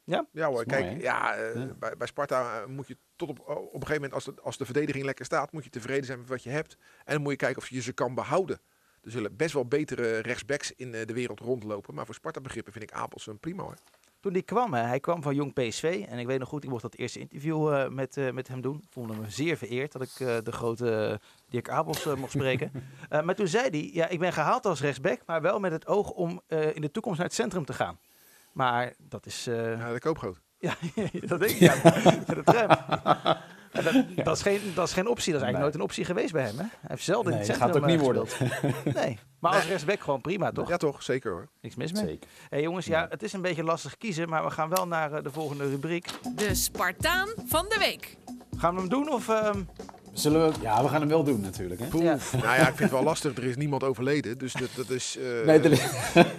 Ja? 0.09 0.25
Ja 0.31 0.45
hoor, 0.45 0.53
mooi, 0.53 0.65
kijk, 0.65 1.01
ja, 1.01 1.35
eh, 1.35 1.55
Ja. 1.55 1.73
Bij, 1.79 1.97
bij 1.97 2.07
Sparta 2.07 2.59
eh, 2.61 2.65
moet 2.67 2.87
je 2.87 2.97
tot 3.15 3.29
op, 3.29 3.39
op 3.39 3.73
een 3.73 3.87
gegeven 3.87 3.93
moment, 3.93 4.13
als 4.13 4.23
de, 4.23 4.33
als 4.41 4.57
de 4.57 4.65
verdediging 4.65 5.05
lekker 5.05 5.25
staat, 5.25 5.51
moet 5.51 5.63
je 5.63 5.69
tevreden 5.69 6.05
zijn 6.05 6.19
met 6.19 6.27
wat 6.27 6.43
je 6.43 6.49
hebt. 6.49 6.77
En 7.05 7.13
dan 7.13 7.21
moet 7.21 7.31
je 7.31 7.37
kijken 7.37 7.57
of 7.61 7.69
je 7.69 7.81
ze 7.81 7.93
kan 7.93 8.15
behouden. 8.15 8.59
Er 9.03 9.11
zullen 9.11 9.35
best 9.35 9.53
wel 9.53 9.65
betere 9.65 10.19
rechtsbacks 10.19 10.71
in 10.75 10.93
eh, 10.93 11.05
de 11.05 11.13
wereld 11.13 11.39
rondlopen. 11.39 11.93
Maar 11.93 12.05
voor 12.05 12.15
Sparta 12.15 12.41
begrippen 12.41 12.73
vind 12.73 12.83
ik 12.83 12.91
Abels 12.91 13.27
een 13.27 13.39
prima 13.39 13.63
hoor. 13.63 13.75
Toen 14.19 14.31
hij 14.33 14.43
kwam, 14.43 14.73
hè, 14.73 14.81
hij 14.81 14.99
kwam 14.99 15.21
van 15.21 15.35
Jong 15.35 15.53
PSV. 15.53 16.05
En 16.09 16.19
ik 16.19 16.25
weet 16.27 16.39
nog 16.39 16.49
goed, 16.49 16.63
ik 16.63 16.69
mocht 16.69 16.81
dat 16.81 16.95
eerste 16.95 17.19
interview 17.19 17.73
eh, 17.73 17.89
met, 17.89 18.17
eh, 18.17 18.31
met 18.31 18.47
hem 18.47 18.61
doen. 18.61 18.75
Ik 18.75 18.87
voelde 18.89 19.13
me 19.15 19.29
zeer 19.29 19.57
vereerd 19.57 19.91
dat 19.91 20.01
ik 20.01 20.19
eh, 20.19 20.37
de 20.43 20.51
grote 20.51 21.19
Dirk 21.49 21.69
Abels 21.69 22.05
mocht 22.05 22.31
spreken. 22.31 22.71
Eh, 23.09 23.21
maar 23.21 23.35
toen 23.35 23.47
zei 23.47 23.69
hij, 23.69 23.89
ja, 23.93 24.07
ik 24.07 24.19
ben 24.19 24.33
gehaald 24.33 24.65
als 24.65 24.81
rechtsback, 24.81 25.21
maar 25.25 25.41
wel 25.41 25.59
met 25.59 25.71
het 25.71 25.87
oog 25.87 26.09
om 26.09 26.41
eh, 26.47 26.75
in 26.75 26.81
de 26.81 26.91
toekomst 26.91 27.17
naar 27.17 27.27
het 27.27 27.35
centrum 27.35 27.65
te 27.65 27.73
gaan. 27.73 27.99
Maar 28.53 28.93
dat 28.97 29.25
is... 29.25 29.47
eh, 29.47 29.77
Ja, 29.77 29.93
de 29.93 29.99
koopgroot. 29.99 30.39
ja, 30.59 30.73
dat 31.25 31.39
denk 31.39 31.51
ik. 31.51 31.59
Ja, 31.59 31.75
dat, 32.43 32.55
ruim. 32.55 32.67
Maar 33.73 33.83
dat, 33.83 34.05
dat, 34.25 34.35
is 34.35 34.41
geen, 34.41 34.61
dat 34.75 34.87
is 34.87 34.93
geen 34.93 35.07
optie. 35.07 35.33
Dat 35.33 35.41
is 35.41 35.47
eigenlijk 35.47 35.51
Nee. 35.53 35.61
nooit 35.61 35.75
een 35.75 35.81
optie 35.81 36.05
geweest 36.05 36.33
bij 36.33 36.43
hem. 36.43 36.55
Hè? 36.57 36.63
Hij 36.63 36.69
heeft 36.87 37.03
zelden 37.03 37.33
Nee, 37.33 37.41
in 37.41 37.47
het 37.47 37.57
centrum 37.57 37.73
gaat 37.73 37.83
ook 37.83 37.89
niet 37.89 38.01
eh, 38.01 38.19
gespeeld. 38.21 38.95
Nee, 39.03 39.19
maar 39.39 39.53
als 39.53 39.65
rechtsback 39.67 39.99
gewoon 40.01 40.21
prima, 40.21 40.51
toch? 40.51 40.69
Ja 40.69 40.77
toch, 40.77 41.03
zeker 41.03 41.31
hoor. 41.31 41.47
Niks 41.61 41.75
mis 41.75 41.91
mee. 41.91 42.05
Zeker. 42.05 42.29
Hey, 42.49 42.61
jongens, 42.61 42.85
ja, 42.85 43.05
het 43.09 43.23
is 43.23 43.33
een 43.33 43.41
beetje 43.41 43.63
lastig 43.63 43.97
kiezen, 43.97 44.29
maar 44.29 44.43
we 44.43 44.49
gaan 44.51 44.69
wel 44.69 44.87
naar 44.87 45.13
eh, 45.13 45.23
de 45.23 45.31
volgende 45.31 45.69
rubriek. 45.69 46.07
De 46.35 46.55
Spartaan 46.55 47.29
van 47.45 47.65
de 47.69 47.75
week. 47.79 48.17
Gaan 48.57 48.73
we 48.73 48.79
hem 48.79 48.89
doen 48.89 49.11
of... 49.11 49.29
ehm, 49.29 49.61
Zullen 50.13 50.47
we... 50.49 50.53
Ja, 50.61 50.83
we 50.83 50.89
gaan 50.89 50.99
hem 50.99 51.09
wel 51.09 51.23
doen 51.23 51.41
natuurlijk. 51.41 51.79
Hè? 51.81 51.85
Ja. 51.97 52.17
Nou 52.31 52.43
ja, 52.43 52.55
ik 52.57 52.63
vind 52.65 52.79
het 52.79 52.91
wel 52.91 53.03
lastig. 53.03 53.37
Er 53.37 53.43
is 53.43 53.55
niemand 53.55 53.83
overleden. 53.83 54.37
Dus 54.37 54.53
dat, 54.53 54.69
dat 54.75 54.89
is... 54.89 55.17
eh, 55.17 55.45
Nee, 55.45 55.59
er- 55.59 55.81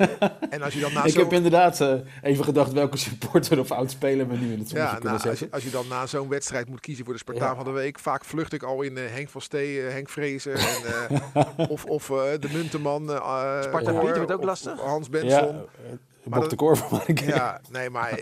En 0.50 0.62
als 0.62 0.75
je 0.75 0.81
dan 0.81 0.93
na 0.93 1.05
ik 1.05 1.14
heb 1.14 1.32
inderdaad 1.32 1.81
eh, 1.81 1.94
even 2.22 2.44
gedacht 2.44 2.72
welke 2.72 2.96
supporter 2.96 3.58
of 3.61 3.70
oud-speler 3.70 4.28
we 4.28 4.37
nu 4.37 4.52
in 4.52 4.58
het 4.58 4.69
zonnetje 4.69 4.76
Ja, 4.78 4.87
kunnen 5.00 5.02
nou, 5.02 5.14
als, 5.14 5.22
zetten. 5.22 5.46
je, 5.46 5.52
als 5.52 5.62
je 5.64 5.70
dan 5.70 5.88
na 5.88 6.06
zo'n 6.06 6.28
wedstrijd 6.28 6.69
moet 6.69 6.81
kiezen 6.81 7.05
voor 7.05 7.14
de 7.14 7.20
Spartaan 7.20 7.49
Ja. 7.49 7.55
van 7.56 7.64
de 7.64 7.70
week. 7.70 7.99
Vaak 7.99 8.25
vlucht 8.25 8.52
ik 8.52 8.62
al 8.62 8.82
in 8.82 8.96
eh, 8.99 9.05
Henk 9.12 9.28
van 9.28 9.40
Stee, 9.40 9.81
Henk 9.81 10.08
Vrezer. 10.08 10.55
En, 10.55 11.11
eh, 11.34 11.69
of 11.75 11.84
of 11.84 12.11
eh, 12.11 12.16
de 12.40 12.49
Munteman. 12.52 13.11
eh 13.11 13.62
Sparta 13.62 13.93
Pieter 13.93 14.16
wordt 14.16 14.32
ook 14.32 14.44
lastig. 14.44 14.73
of 14.73 14.81
Hans 14.87 15.06
Ja, 15.11 15.11
Benson. 15.20 15.55
Maar 15.55 16.38
Bok 16.38 16.40
dat- 16.40 16.50
de 16.50 16.56
Korver. 16.56 17.02
Ja, 17.26 17.61
nee, 17.70 17.90
maar 17.90 18.19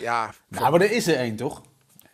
ja. 0.00 0.30
Nou, 0.48 0.70
maar 0.70 0.80
er 0.80 0.90
is 0.92 1.06
er 1.06 1.16
één, 1.16 1.36
toch? 1.36 1.62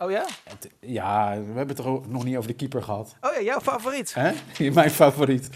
Oh 0.04 0.10
ja? 0.10 0.24
Het- 0.48 0.68
Ja, 0.80 1.30
we 1.30 1.44
hebben 1.46 1.68
het 1.68 1.78
er 1.78 1.86
ook 1.88 2.06
nog 2.08 2.24
niet 2.24 2.36
over 2.36 2.48
de 2.48 2.56
keeper 2.56 2.82
gehad. 2.82 3.14
Oh 3.20 3.32
ja, 3.34 3.40
jouw 3.42 3.60
favoriet. 3.60 4.14
Hè? 4.14 4.32
Mijn 4.70 4.90
favoriet. 4.90 5.48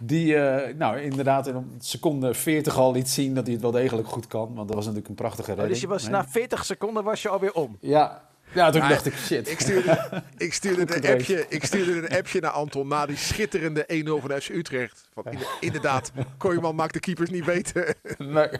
Die, 0.00 0.36
eh, 0.36 0.74
nou, 0.74 1.00
inderdaad 1.00 1.46
in 1.46 1.54
een 1.54 1.74
seconde 1.78 2.34
40 2.34 2.76
al 2.76 2.92
liet 2.92 3.08
zien 3.08 3.34
dat 3.34 3.44
hij 3.44 3.52
het 3.52 3.62
wel 3.62 3.70
degelijk 3.70 4.08
goed 4.08 4.26
kan. 4.26 4.54
Want 4.54 4.66
dat 4.66 4.76
was 4.76 4.84
natuurlijk 4.84 5.08
een 5.08 5.14
prachtige 5.14 5.50
Oh, 5.50 5.56
redding. 5.56 5.72
dus 5.72 5.80
je 5.80 5.88
was 5.88 6.02
Nee. 6.02 6.10
na 6.12 6.24
40 6.28 6.64
seconden 6.64 7.04
was 7.04 7.22
je 7.22 7.28
alweer 7.28 7.52
om. 7.52 7.76
Ja, 7.80 8.22
ja 8.54 8.70
toen 8.70 8.80
Maar 8.80 8.88
dacht 8.90 9.06
ik, 9.06 9.14
shit. 9.14 9.50
Ik 9.50 9.60
stuurde, 9.60 10.22
ik, 10.36 10.52
stuurde 10.54 10.96
een 10.96 11.12
appje, 11.12 11.46
ik 11.48 11.64
stuurde 11.64 11.92
een 12.10 12.16
appje 12.18 12.40
naar 12.40 12.50
Anton 12.50 12.88
na 12.88 13.06
die 13.06 13.16
schitterende 13.16 13.84
1-0 14.04 14.20
van 14.26 14.40
FC 14.40 14.48
Utrecht. 14.48 15.08
Van, 15.14 15.24
in- 15.32 15.38
inderdaad, 15.60 16.12
Kooijman 16.36 16.74
maakt 16.74 16.92
de 16.92 17.00
keepers 17.00 17.30
niet 17.30 17.44
beter. 17.44 17.94
Nee. 18.18 18.48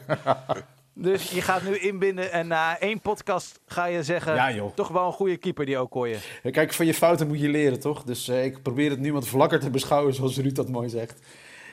Dus 1.00 1.30
je 1.30 1.42
gaat 1.42 1.62
nu 1.62 1.78
inbinden 1.78 2.32
en 2.32 2.46
na 2.46 2.78
één 2.78 3.00
podcast 3.00 3.60
ga 3.66 3.84
je 3.84 4.02
zeggen... 4.02 4.34
Ja, 4.34 4.52
joh. 4.52 4.74
Toch 4.74 4.88
wel 4.88 5.06
een 5.06 5.12
goede 5.12 5.36
keeper 5.36 5.66
die 5.66 5.78
ook 5.78 6.06
je. 6.06 6.18
Kijk, 6.50 6.72
van 6.72 6.86
je 6.86 6.94
fouten 6.94 7.28
moet 7.28 7.40
je 7.40 7.48
leren, 7.48 7.80
toch? 7.80 8.02
Dus 8.02 8.28
eh, 8.28 8.44
ik 8.44 8.62
probeer 8.62 8.90
het 8.90 9.00
nu 9.00 9.12
wat 9.12 9.28
vlakker 9.28 9.60
te 9.60 9.70
beschouwen, 9.70 10.14
zoals 10.14 10.38
Ruud 10.38 10.54
dat 10.54 10.68
mooi 10.68 10.88
zegt. 10.88 11.20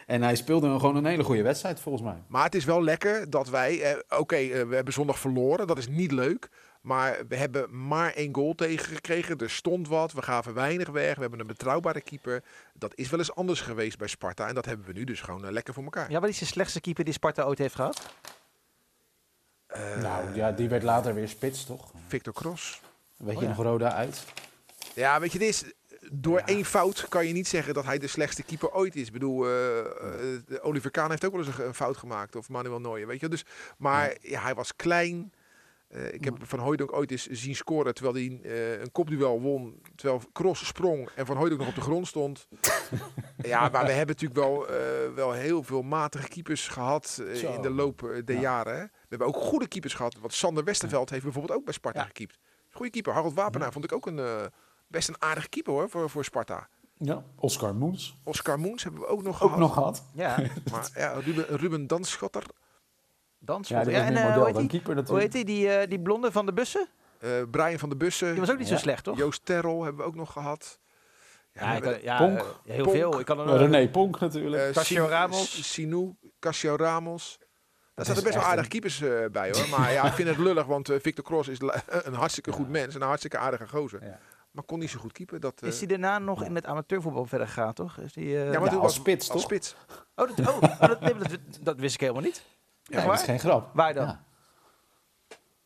En 0.06 0.22
hij 0.22 0.36
speelde 0.36 0.80
gewoon 0.80 0.96
een 0.96 1.06
hele 1.06 1.24
goede 1.24 1.42
wedstrijd, 1.42 1.80
volgens 1.80 2.04
mij. 2.04 2.24
Maar 2.28 2.44
het 2.44 2.56
is 2.56 2.66
wel 2.66 2.84
lekker 2.84 3.30
dat 3.30 3.50
wij, 3.50 3.82
eh, 3.82 4.20
oké, 4.20 4.36
eh, 4.36 4.68
we 4.68 4.76
hebben 4.76 4.94
zondag 4.94 5.20
verloren, 5.20 5.68
dat 5.68 5.78
is 5.78 5.88
niet 5.88 6.12
leuk. 6.12 6.50
Maar 6.82 7.18
we 7.28 7.36
hebben 7.36 7.88
maar 7.88 8.14
één 8.14 8.36
goal 8.36 8.56
tegengekregen. 8.56 9.38
Er 9.38 9.50
stond 9.50 9.88
wat, 9.88 10.14
we 10.14 10.22
gaven 10.22 10.54
weinig 10.54 10.90
weg. 10.90 11.16
We 11.16 11.22
hebben 11.22 11.40
een 11.40 11.48
betrouwbare 11.48 12.02
keeper. 12.02 12.44
Dat 12.74 12.92
is 12.96 13.10
wel 13.10 13.20
eens 13.20 13.36
anders 13.36 13.62
geweest 13.62 13.98
bij 13.98 14.08
Sparta. 14.08 14.48
En 14.48 14.56
dat 14.56 14.66
hebben 14.66 14.86
we 14.86 14.94
nu 14.94 15.04
dus 15.04 15.22
gewoon 15.22 15.52
lekker 15.52 15.74
voor 15.74 15.84
elkaar. 15.84 16.12
Ja, 16.12 16.20
wat 16.20 16.30
is 16.30 16.40
de 16.40 16.46
slechtste 16.46 16.82
keeper 16.82 17.04
die 17.04 17.14
Sparta 17.14 17.44
ooit 17.44 17.58
heeft 17.58 17.76
gehad? 17.76 18.14
Eh, 19.76 20.02
nou, 20.02 20.36
ja, 20.36 20.52
die 20.52 20.70
werd 20.70 20.84
later 20.84 21.14
weer 21.14 21.28
spits, 21.28 21.66
toch? 21.66 21.92
Victor 22.08 22.34
Cross. 22.34 22.82
Weet 23.18 23.36
Oh, 23.36 23.42
je 23.42 23.48
ja. 23.48 23.56
nog 23.56 23.66
Roda 23.66 23.94
uit? 23.94 24.24
Ja, 24.96 25.20
weet 25.20 25.32
je, 25.32 25.40
dit 25.40 25.50
is, 25.50 25.64
door 26.12 26.40
één 26.40 26.66
fout 26.66 27.06
kan 27.10 27.28
je 27.28 27.34
niet 27.34 27.48
zeggen 27.48 27.74
dat 27.74 27.86
hij 27.86 27.98
de 27.98 28.08
slechtste 28.08 28.44
keeper 28.44 28.72
ooit 28.74 28.96
is. 28.96 29.08
Ik 29.08 29.14
bedoel, 29.14 29.46
eh, 29.46 29.80
eh, 29.80 29.86
Oliver 30.62 30.92
Kahn 30.92 31.10
heeft 31.10 31.26
ook 31.26 31.32
wel 31.36 31.46
eens 31.46 31.58
een, 31.58 31.74
fout 31.74 31.98
gemaakt. 31.98 32.36
Of 32.36 32.50
Manuel 32.50 32.80
Neuer, 32.80 33.08
weet 33.08 33.20
je. 33.20 33.30
Dus, 33.30 33.46
maar 33.78 34.16
ja. 34.22 34.42
hij 34.42 34.56
was 34.56 34.76
klein. 34.76 35.34
Eh, 35.88 36.14
ik 36.14 36.24
heb 36.24 36.38
Van 36.42 36.60
Hooydonk 36.60 36.94
ooit 36.94 37.12
eens 37.12 37.28
zien 37.28 37.56
scoren 37.56 37.94
terwijl 37.94 38.16
hij 38.16 38.40
eh, 38.44 38.82
een 38.82 38.92
kopduel 38.92 39.42
won. 39.42 39.82
Terwijl 39.96 40.22
Cross 40.34 40.66
sprong 40.66 41.10
en 41.16 41.26
Van 41.26 41.38
Hooydonk 41.38 41.60
nog 41.60 41.70
op 41.70 41.76
de 41.76 41.82
grond 41.82 42.08
stond. 42.08 42.48
ja, 43.38 43.70
maar 43.70 43.86
we 43.86 43.92
hebben 43.92 44.16
natuurlijk 44.16 44.40
wel, 44.40 44.68
eh, 44.68 45.14
wel 45.16 45.32
heel 45.32 45.64
veel 45.64 45.82
matige 45.82 46.28
keepers 46.28 46.68
gehad 46.68 47.22
eh, 47.28 47.56
in 47.56 47.62
de 47.62 47.70
loop 47.70 48.22
der 48.26 48.36
Ja. 48.36 48.42
jaren. 48.42 48.92
Hebben 49.18 49.36
ook 49.36 49.44
goede 49.50 49.68
keepers 49.68 49.94
gehad. 49.94 50.16
Want 50.20 50.34
Sander 50.34 50.64
Westerveld 50.64 51.10
heeft 51.10 51.24
bijvoorbeeld 51.24 51.58
ook 51.58 51.64
bij 51.66 51.74
Sparta 51.74 52.00
Ja. 52.00 52.06
gekiept. 52.06 52.38
Goede 52.72 52.92
keeper. 52.92 53.14
Harold 53.14 53.34
Wapenaar 53.34 53.72
vond 53.72 53.86
ik 53.86 53.92
ook 53.94 54.06
een, 54.06 54.20
eh, 54.20 54.42
best 54.88 55.08
een 55.08 55.16
aardige 55.22 55.50
keeper 55.50 55.74
hoor, 55.74 55.90
voor, 55.90 56.10
voor 56.10 56.24
Sparta. 56.24 56.68
Ja. 56.98 57.24
Oscar 57.36 57.76
Moens. 57.76 58.18
Oscar 58.24 58.60
Moens 58.60 58.84
hebben 58.84 59.02
we 59.02 59.08
ook 59.08 59.24
nog 59.24 59.34
Ook 59.36 59.42
gehad. 59.42 59.58
nog 59.60 59.74
gehad. 59.74 60.04
Ja, 60.14 60.38
Maar 60.72 60.90
ja, 60.96 61.12
Ruben, 61.14 61.46
Ruben 61.58 61.88
Dansschotter. 61.88 62.44
dansen. 63.40 63.76
Ja, 63.80 63.84
was 63.86 63.94
en 63.94 64.16
eh, 64.16 64.24
model 64.24 64.38
hoe 64.38 64.46
heet 64.46 64.56
die? 64.70 64.82
keeper 64.82 65.08
Hoe 65.08 65.20
heet 65.20 65.32
die, 65.32 65.46
die, 65.46 65.70
eh, 65.70 65.90
die 65.90 66.00
blonde 66.00 66.32
van 66.32 66.46
de 66.46 66.54
bussen? 66.54 66.88
eh, 67.20 67.32
Brian 67.52 67.80
van 67.80 67.90
der 67.90 67.98
Bussen. 67.98 68.32
Die 68.32 68.40
was 68.40 68.52
ook 68.52 68.58
niet 68.58 68.68
zo 68.68 68.74
Ja. 68.74 68.80
slecht, 68.80 69.04
toch? 69.04 69.18
Joost 69.18 69.46
Terrel 69.46 69.84
hebben 69.84 70.02
we 70.02 70.08
ook 70.08 70.16
nog 70.16 70.32
gehad. 70.32 70.80
Ja, 71.52 71.80
kan- 71.80 72.02
ja, 72.02 72.18
Ponk. 72.18 72.46
heel 72.64 72.84
Ponk. 72.84 72.96
veel. 72.96 73.20
Ik 73.20 73.26
kan 73.26 73.40
er, 73.40 73.58
René 73.58 73.90
Ponk 73.90 74.20
natuurlijk. 74.20 74.74
Casio 74.74 75.06
Ramos. 75.06 75.74
Sinou, 75.74 76.16
Casio 76.40 76.76
Ramos. 76.76 77.40
Daar 77.96 78.06
zaten 78.06 78.24
best 78.24 78.36
wel 78.36 78.44
aardige 78.44 78.64
een- 78.64 78.70
keepers 78.70 79.02
eh, 79.02 79.26
bij 79.32 79.52
hoor. 79.52 79.70
Maar 79.80 79.92
ja, 79.92 80.04
ik 80.04 80.14
vind 80.14 80.28
het 80.28 80.38
lullig, 80.38 80.66
want 80.66 80.90
eh, 80.90 81.00
Victor 81.02 81.24
Cross 81.24 81.50
is 81.50 81.58
een 81.88 82.14
hartstikke 82.14 82.52
goed 82.52 82.66
Ja. 82.66 82.72
mens 82.72 82.96
en 82.96 83.02
een 83.02 83.08
hartstikke 83.08 83.38
aardige 83.38 83.68
gozer. 83.68 84.04
Ja. 84.04 84.20
Maar 84.52 84.64
kon 84.64 84.80
niet 84.80 84.90
zo 84.90 85.00
goed 85.00 85.12
keeper. 85.12 85.40
Dat, 85.40 85.62
eh, 85.62 85.68
is 85.70 85.78
hij 85.78 85.88
daarna 85.88 86.20
nog 86.20 86.44
in 86.44 86.56
het 86.56 86.66
amateurvoetbal 86.66 87.26
verder 87.26 87.48
gegaan, 87.48 87.74
toch? 87.74 87.98
Is 87.98 88.14
die, 88.14 88.26
eh, 88.26 88.44
ja, 88.44 88.52
maar 88.52 88.54
Ja, 88.54 88.60
toen 88.70 88.80
als 88.80 88.82
was 88.82 88.94
spits, 88.96 89.30
als 89.32 89.42
toch? 89.42 89.50
spits. 89.52 89.76
Oh, 90.16 90.36
dat, 90.36 90.48
oh, 90.48 90.62
oh, 90.62 90.80
dat, 90.80 91.00
nee, 91.02 91.14
dat, 91.14 91.40
dat 91.62 91.80
wist 91.80 91.94
ik 91.94 92.00
helemaal 92.02 92.22
niet. 92.22 92.44
Nee, 92.88 92.98
Echt 93.00 93.08
dat 93.08 93.14
is 93.14 93.20
waar? 93.20 93.30
geen 93.30 93.40
grap. 93.40 93.70
Waar 93.74 93.94
dan? 93.94 94.06
Ja. 94.06 94.24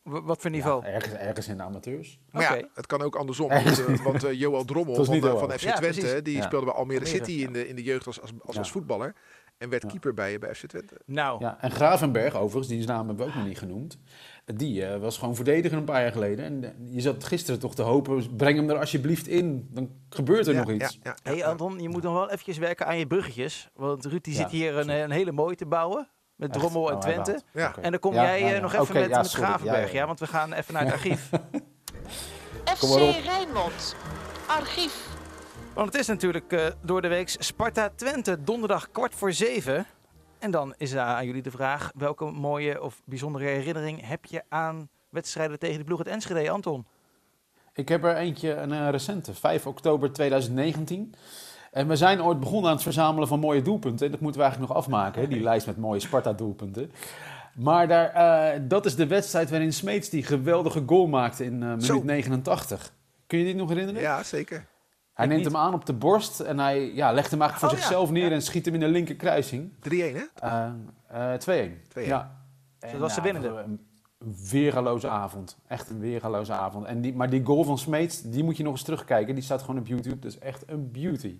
Wat 0.02 0.40
voor 0.40 0.50
niveau? 0.50 0.84
Ja, 0.86 0.90
ergens, 0.92 1.14
ergens 1.14 1.48
in 1.48 1.56
de 1.56 1.62
amateurs. 1.62 2.18
Maar 2.30 2.42
ja, 2.42 2.52
Oké. 2.54 2.68
het 2.74 2.86
kan 2.86 3.02
ook 3.02 3.16
andersom. 3.16 3.48
Want, 3.48 3.86
eh, 3.86 4.04
want 4.04 4.24
eh, 4.24 4.32
Joel 4.40 4.64
Drommel 4.64 5.04
van, 5.04 5.52
eh, 5.52 5.56
FC 5.58 5.60
Ja, 5.62 5.74
Twente, 5.76 6.22
die 6.22 6.36
Ja. 6.36 6.42
speelde 6.42 6.64
bij 6.64 6.74
Almere 6.74 6.98
Almere, 7.00 7.16
City 7.24 7.42
in 7.42 7.52
de, 7.52 7.68
in 7.68 7.76
de 7.76 7.82
jeugd 7.82 8.06
als, 8.06 8.20
als, 8.20 8.30
als, 8.44 8.54
Ja. 8.54 8.60
als 8.60 8.70
voetballer. 8.70 9.14
En 9.60 9.68
werd 9.68 9.82
Ja. 9.82 9.88
keeper 9.88 10.14
bij, 10.14 10.38
bij 10.38 10.54
FC 10.54 10.66
Twente. 10.66 10.94
Nou, 11.06 11.40
Ja, 11.40 11.56
en 11.60 11.70
Gravenberg, 11.70 12.34
overigens, 12.36 12.68
die 12.68 12.86
naam 12.86 13.06
hebben 13.08 13.26
we 13.26 13.30
ook 13.32 13.36
nog 13.38 13.46
niet 13.46 13.58
genoemd. 13.58 13.98
Die 14.44 14.84
eh, 14.86 15.00
was 15.00 15.18
gewoon 15.18 15.34
verdediger 15.34 15.78
een 15.78 15.84
paar 15.84 16.02
jaar 16.02 16.12
geleden. 16.12 16.44
En 16.44 16.88
je 16.90 17.00
zat 17.00 17.24
gisteren 17.24 17.60
toch 17.60 17.74
te 17.74 17.82
hopen, 17.82 18.36
breng 18.36 18.56
hem 18.56 18.70
er 18.70 18.78
alsjeblieft 18.78 19.26
in. 19.26 19.68
Dan 19.72 19.90
gebeurt 20.08 20.46
er 20.46 20.52
Ja, 20.54 20.60
nog 20.60 20.70
iets. 20.70 20.98
Ja, 21.02 21.16
ja, 21.22 21.30
hey. 21.32 21.44
Anton, 21.46 21.78
je 21.80 21.88
moet 21.88 22.02
nog 22.02 22.12
wel 22.12 22.30
eventjes 22.30 22.58
werken 22.58 22.86
aan 22.86 22.98
je 22.98 23.06
bruggetjes. 23.06 23.70
Want 23.74 24.04
Ruud 24.04 24.24
die 24.24 24.34
Ja, 24.34 24.40
zit 24.40 24.50
hier 24.50 24.76
een, 24.76 24.88
een 24.88 25.10
hele 25.10 25.32
mooie 25.32 25.56
te 25.56 25.66
bouwen. 25.66 26.08
Met 26.36 26.50
Echt? 26.50 26.58
Drommel 26.58 26.88
en 26.88 26.94
Oh, 26.94 27.00
Twente. 27.00 27.40
En 27.80 27.90
dan 27.90 28.00
kom 28.00 28.14
Ja, 28.14 28.22
jij 28.22 28.40
ja, 28.40 28.46
eh, 28.46 28.52
ja. 28.54 28.60
nog 28.60 28.74
even 28.74 28.94
met, 28.94 29.08
ja, 29.10 29.16
met. 29.20 29.30
Gravenberg. 29.32 29.86
Ja, 29.86 29.92
Ja, 29.92 30.00
ja. 30.00 30.06
want 30.06 30.20
we 30.20 30.26
gaan 30.26 30.52
even 30.52 30.74
naar 30.74 30.84
het 30.84 30.92
archief. 30.92 31.30
FC 32.76 32.82
Rijnmond. 33.24 33.96
Archief. 34.46 35.09
Want 35.80 35.92
het 35.92 36.00
is 36.00 36.08
natuurlijk 36.08 36.52
eh, 36.52 36.66
door 36.82 37.02
de 37.02 37.08
week 37.08 37.28
Sparta 37.28 37.90
Twente, 37.94 38.42
donderdag 38.44 38.90
kwart 38.90 39.14
voor 39.14 39.32
zeven. 39.32 39.86
En 40.38 40.50
dan 40.50 40.74
is 40.76 40.90
daar 40.90 41.06
aan 41.06 41.26
jullie 41.26 41.42
de 41.42 41.50
vraag, 41.50 41.92
welke 41.96 42.24
mooie 42.24 42.82
of 42.82 43.02
bijzondere 43.04 43.44
herinnering 43.44 44.06
heb 44.08 44.24
je 44.24 44.42
aan 44.48 44.88
wedstrijden 45.08 45.58
tegen 45.58 45.78
de 45.78 45.84
ploeg 45.84 45.98
uit 45.98 46.08
Enschede, 46.08 46.50
Anton? 46.50 46.86
Ik 47.74 47.88
heb 47.88 48.04
er 48.04 48.16
eentje, 48.16 48.54
een 48.54 48.72
eh, 48.72 48.88
recente, 48.90 49.34
5 49.34 49.66
oktober 49.66 50.12
2019. 50.12 51.14
En 51.70 51.88
we 51.88 51.96
zijn 51.96 52.22
ooit 52.22 52.40
begonnen 52.40 52.68
aan 52.68 52.74
het 52.74 52.84
verzamelen 52.84 53.28
van 53.28 53.40
mooie 53.40 53.62
doelpunten. 53.62 54.06
En 54.06 54.12
dat 54.12 54.20
moeten 54.20 54.40
we 54.40 54.46
eigenlijk 54.46 54.74
nog 54.74 54.84
afmaken, 54.84 55.22
hè, 55.22 55.28
die 55.28 55.42
lijst 55.50 55.66
met 55.66 55.76
mooie 55.76 56.00
Sparta-doelpunten. 56.00 56.92
Maar 57.54 57.88
daar, 57.88 58.08
eh, 58.08 58.60
dat 58.62 58.86
is 58.86 58.96
de 58.96 59.06
wedstrijd 59.06 59.50
waarin 59.50 59.72
Smeets 59.72 60.08
die 60.08 60.22
geweldige 60.22 60.82
goal 60.86 61.06
maakte 61.06 61.44
in 61.44 61.62
eh, 61.62 61.68
minuut 61.68 61.84
Zo. 61.84 62.02
89. 62.04 62.92
Kun 63.26 63.38
je 63.38 63.44
dit 63.44 63.56
nog 63.56 63.68
herinneren? 63.68 64.00
ja, 64.00 64.22
zeker. 64.22 64.69
Hij 65.20 65.28
neemt 65.28 65.42
niet. 65.44 65.52
hem 65.52 65.62
aan 65.62 65.74
op 65.74 65.86
de 65.86 65.92
borst 65.92 66.40
en 66.40 66.58
hij 66.58 66.92
ja, 66.94 67.12
legt 67.12 67.30
hem 67.30 67.40
eigenlijk 67.40 67.58
voor 67.60 67.68
Oh, 67.68 67.74
ja. 67.74 67.80
zichzelf 67.80 68.10
neer 68.10 68.28
Ja. 68.28 68.30
en 68.34 68.42
schiet 68.42 68.64
hem 68.64 68.74
in 68.74 68.80
de 68.80 68.88
linker 68.88 69.14
kruising. 69.16 69.70
3-1 69.78 70.16
hè? 70.16 70.22
Eh, 70.34 71.32
eh, 71.32 71.38
2-1. 71.40 71.82
2-1. 71.88 72.06
Ja. 72.06 72.36
dat 72.78 72.92
was 73.00 73.14
de 73.14 73.20
winnende. 73.20 73.48
Een 73.48 73.80
weergaloze 74.50 75.08
avond. 75.08 75.56
Echt 75.66 75.90
een 75.90 76.00
weergaloze 76.00 76.52
avond. 76.52 76.86
En 76.86 77.00
die, 77.00 77.14
maar 77.14 77.30
die 77.30 77.44
goal 77.44 77.64
van 77.64 77.78
Smeets, 77.78 78.22
die 78.22 78.44
moet 78.44 78.56
je 78.56 78.62
nog 78.62 78.72
eens 78.72 78.82
terugkijken. 78.82 79.34
Die 79.34 79.44
staat 79.44 79.60
gewoon 79.60 79.78
op 79.80 79.86
YouTube. 79.86 80.18
Dat 80.18 80.30
is 80.32 80.38
echt 80.38 80.62
een 80.66 80.90
beauty. 80.90 81.38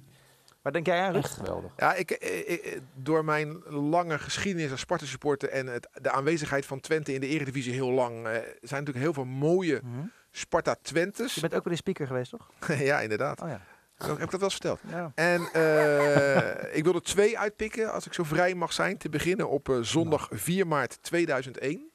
Waar 0.62 0.72
denk 0.72 0.86
jij 0.86 1.00
aan? 1.00 1.14
Echt 1.14 1.32
geweldig. 1.32 1.72
Ja, 1.76 1.94
ik, 1.94 2.10
eh, 2.10 2.54
eh, 2.74 2.80
door 2.94 3.24
mijn 3.24 3.62
lange 3.68 4.18
geschiedenis 4.18 4.70
als 4.70 4.80
Sparta 4.80 5.04
supporter 5.06 5.48
en 5.48 5.66
het, 5.66 5.88
de 6.02 6.10
aanwezigheid 6.10 6.66
van 6.66 6.80
Twente 6.80 7.14
in 7.14 7.20
de 7.20 7.26
Eredivisie 7.26 7.72
heel 7.72 7.90
lang, 7.90 8.16
eh, 8.26 8.32
zijn 8.32 8.44
natuurlijk 8.60 8.98
heel 8.98 9.12
veel 9.12 9.24
mooie 9.24 9.80
Mhm. 9.84 10.00
Sparta 10.30 10.76
Twentes. 10.82 11.34
Je 11.34 11.40
bent 11.40 11.54
ook 11.54 11.62
bij 11.62 11.72
de 11.72 11.78
speaker 11.78 12.06
geweest, 12.06 12.30
toch? 12.30 12.50
ja, 12.90 13.00
inderdaad. 13.00 13.40
Oh 13.42 13.48
ja. 13.48 13.60
Heb 14.06 14.20
ik 14.20 14.30
dat 14.30 14.30
wel 14.30 14.42
eens 14.42 14.52
verteld? 14.52 14.80
ja. 14.88 15.12
En 15.14 15.48
eh, 15.52 16.76
ik 16.78 16.84
wil 16.84 16.94
er 16.94 17.02
twee 17.02 17.38
uitpikken, 17.38 17.92
als 17.92 18.06
ik 18.06 18.12
zo 18.12 18.22
vrij 18.22 18.54
mag 18.54 18.72
zijn. 18.72 18.98
Te 18.98 19.08
beginnen 19.08 19.48
op 19.48 19.68
eh, 19.68 19.78
zondag 19.80 20.28
4 20.30 20.66
maart 20.66 21.02
2001. 21.02 21.90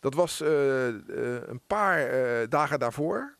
Dat 0.00 0.14
was 0.14 0.40
eh, 0.40 0.86
een 0.86 1.60
paar 1.66 2.08
dagen 2.48 2.78
daarvoor. 2.78 3.36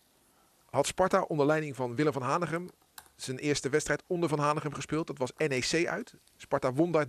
Had 0.70 0.86
Sparta 0.86 1.22
onder 1.22 1.46
leiding 1.46 1.76
van 1.76 1.96
Willem 1.96 2.12
van 2.12 2.22
Hanegem 2.22 2.70
zijn 3.16 3.38
eerste 3.38 3.68
wedstrijd 3.68 4.02
onder 4.06 4.28
Van 4.28 4.38
Hanegem 4.38 4.74
gespeeld. 4.74 5.06
Dat 5.06 5.18
was 5.18 5.32
NEC 5.36 5.86
uit. 5.86 6.14
Sparta 6.36 6.72
won 6.72 6.92
daar 6.92 7.06
3-0. 7.06 7.08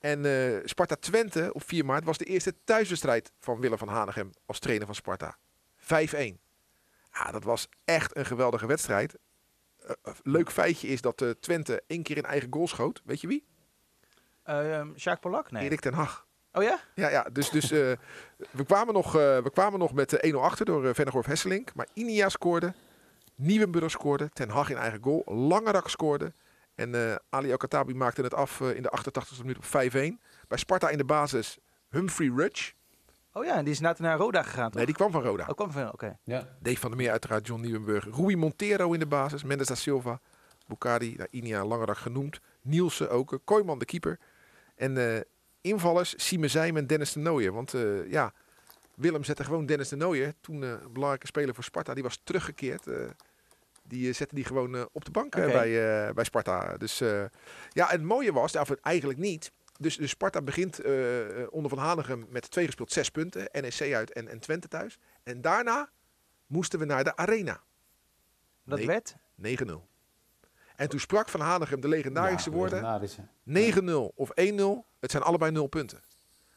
En 0.00 0.62
Sparta 0.64 0.96
Twente 1.00 1.50
op 1.52 1.62
4 1.66 1.84
maart 1.84 2.04
was 2.04 2.18
de 2.18 2.24
eerste 2.24 2.54
thuiswedstrijd 2.64 3.32
van 3.40 3.60
Willem 3.60 3.78
van 3.78 3.88
Hanegem 3.88 4.30
als 4.46 4.58
trainer 4.58 4.86
van 4.86 4.94
Sparta. 4.94 5.36
5-1. 5.80 6.45
Ja, 7.18 7.30
dat 7.30 7.44
was 7.44 7.68
echt 7.84 8.16
een 8.16 8.26
geweldige 8.26 8.66
wedstrijd. 8.66 9.16
Eh, 9.78 9.90
eh, 10.02 10.12
leuk 10.22 10.50
feitje 10.50 10.88
is 10.88 11.00
dat 11.00 11.22
eh, 11.22 11.30
Twente 11.30 11.82
één 11.86 12.02
keer 12.02 12.18
een 12.18 12.24
eigen 12.24 12.52
goal 12.52 12.68
schoot. 12.68 13.02
Weet 13.04 13.20
je 13.20 13.26
wie? 13.26 13.46
Uh, 14.46 14.86
Sjaak 14.96 15.20
Polak? 15.20 15.50
Nee. 15.50 15.64
Erik 15.64 15.80
ten 15.80 15.92
Hag. 15.92 16.26
Oh 16.52 16.62
ja? 16.62 16.80
Ja, 16.94 17.08
ja 17.08 17.26
dus, 17.32 17.50
dus 17.50 17.70
we, 17.70 18.64
kwamen 18.66 18.94
nog, 18.94 19.12
we 19.12 19.50
kwamen 19.52 19.78
nog 19.78 19.92
met 19.92 20.12
eh, 20.12 20.32
1-0 20.32 20.36
achter 20.36 20.66
door 20.66 20.84
uh, 20.84 20.94
Vennegoorf 20.94 21.26
Hesselink. 21.26 21.74
Maar 21.74 21.86
Inia 21.92 22.28
scoorde. 22.28 22.74
Nieuwenburg 23.34 23.90
scoorde. 23.90 24.28
Ten 24.32 24.48
Hag 24.48 24.70
in 24.70 24.76
eigen 24.76 25.02
goal. 25.02 25.22
Langerak 25.24 25.88
scoorde. 25.88 26.32
En 26.74 27.20
Ali 27.30 27.50
El 27.50 27.56
Khattabi 27.56 27.94
maakte 27.94 28.22
het 28.22 28.34
af 28.34 28.60
in 28.60 28.82
de 28.82 28.92
88e 28.98 29.40
minuut 29.40 29.56
op 29.56 29.64
5-1. 29.64 29.68
Bij 30.48 30.58
Sparta 30.58 30.88
in 30.88 30.98
de 30.98 31.04
basis 31.04 31.58
Humphrey 31.88 32.32
Rudge. 32.36 32.72
Oh 33.36 33.44
ja, 33.44 33.56
en 33.56 33.64
die 33.64 33.72
is 33.72 33.80
later 33.80 34.02
naar 34.02 34.16
Roda 34.18 34.42
gegaan, 34.42 34.64
toch? 34.66 34.74
Nee, 34.74 34.86
die 34.86 34.94
kwam 34.94 35.10
van 35.10 35.22
Roda. 35.22 35.46
Oh, 35.48 35.54
kwam 35.54 35.70
van, 35.70 35.92
oké. 35.92 36.18
Ja. 36.24 36.48
Dave 36.60 36.78
van 36.78 36.90
der 36.90 36.98
Meer 36.98 37.10
uiteraard, 37.10 37.46
John 37.46 37.60
Nieuwenburg. 37.60 38.04
Rui 38.16 38.36
Montero 38.36 38.92
in 38.92 38.98
de 38.98 39.06
basis. 39.06 39.42
Mendes 39.44 39.66
da 39.66 39.74
Silva. 39.74 40.20
Bukari, 40.66 41.14
nou, 41.16 41.28
Inia 41.30 41.64
Langerak 41.64 41.96
genoemd. 41.96 42.40
Nielsen 42.62 43.10
ook. 43.10 43.32
eh, 43.32 43.38
Kooiman 43.44 43.78
de 43.78 43.84
keeper. 43.84 44.18
En 44.74 45.14
eh, 45.14 45.20
invallers 45.60 46.14
Sime 46.16 46.48
Zijm 46.48 46.76
en 46.76 46.86
Dennis 46.86 47.12
de 47.12 47.20
Nooijer. 47.20 47.52
Want 47.52 47.74
eh, 47.74 48.10
ja, 48.10 48.32
Willem 48.94 49.24
zette 49.24 49.44
gewoon 49.44 49.66
Dennis 49.66 49.88
de 49.88 49.96
Nooijer. 49.96 50.34
Toen 50.40 50.62
een 50.62 50.78
belangrijke 50.92 51.26
speler 51.26 51.54
voor 51.54 51.64
Sparta. 51.64 51.94
Die 51.94 52.02
was 52.02 52.20
teruggekeerd. 52.24 52.86
eh, 52.86 52.96
die 53.82 54.12
zette 54.12 54.34
die 54.34 54.44
gewoon 54.44 54.88
op 54.92 55.04
de 55.04 55.10
bank 55.10 55.34
bij, 55.34 56.06
eh, 56.06 56.14
bij 56.14 56.24
Sparta. 56.24 56.76
Dus 56.76 57.00
eh, 57.00 57.24
ja, 57.72 57.86
het 57.86 58.02
mooie 58.02 58.32
was, 58.32 58.56
of 58.56 58.70
eigenlijk 58.70 59.18
niet. 59.18 59.52
Dus, 59.78 59.96
dus 59.96 60.10
Sparta 60.10 60.42
begint 60.42 60.80
eh, 60.80 61.42
eh, 61.42 61.46
onder 61.52 61.70
Van 61.70 61.78
Hanegem 61.78 62.26
met 62.30 62.50
twee 62.50 62.66
gespeeld 62.66 62.92
zes 62.92 63.10
punten. 63.10 63.48
NEC 63.52 63.94
uit 63.94 64.12
en, 64.12 64.28
en 64.28 64.38
Twente 64.38 64.68
thuis. 64.68 64.98
En 65.22 65.40
daarna 65.40 65.90
moesten 66.46 66.78
we 66.78 66.84
naar 66.84 67.04
de 67.04 67.16
Arena. 67.16 67.62
Dat 68.64 68.78
Nee. 68.78 68.86
werd? 68.86 69.16
9-0. 69.34 69.88
En 70.76 70.88
toen 70.88 71.00
sprak 71.00 71.28
Van 71.28 71.40
Hanegem 71.40 71.80
de 71.80 71.88
legendarische 71.88 72.50
Ja, 72.50 72.56
woorden. 72.56 72.80
legendarische. 72.80 73.22
9-0 73.42 74.12
of 74.14 74.30
1-0, 74.34 74.84
het 75.00 75.10
zijn 75.10 75.22
allebei 75.22 75.52
0 75.52 75.66
punten. 75.66 76.00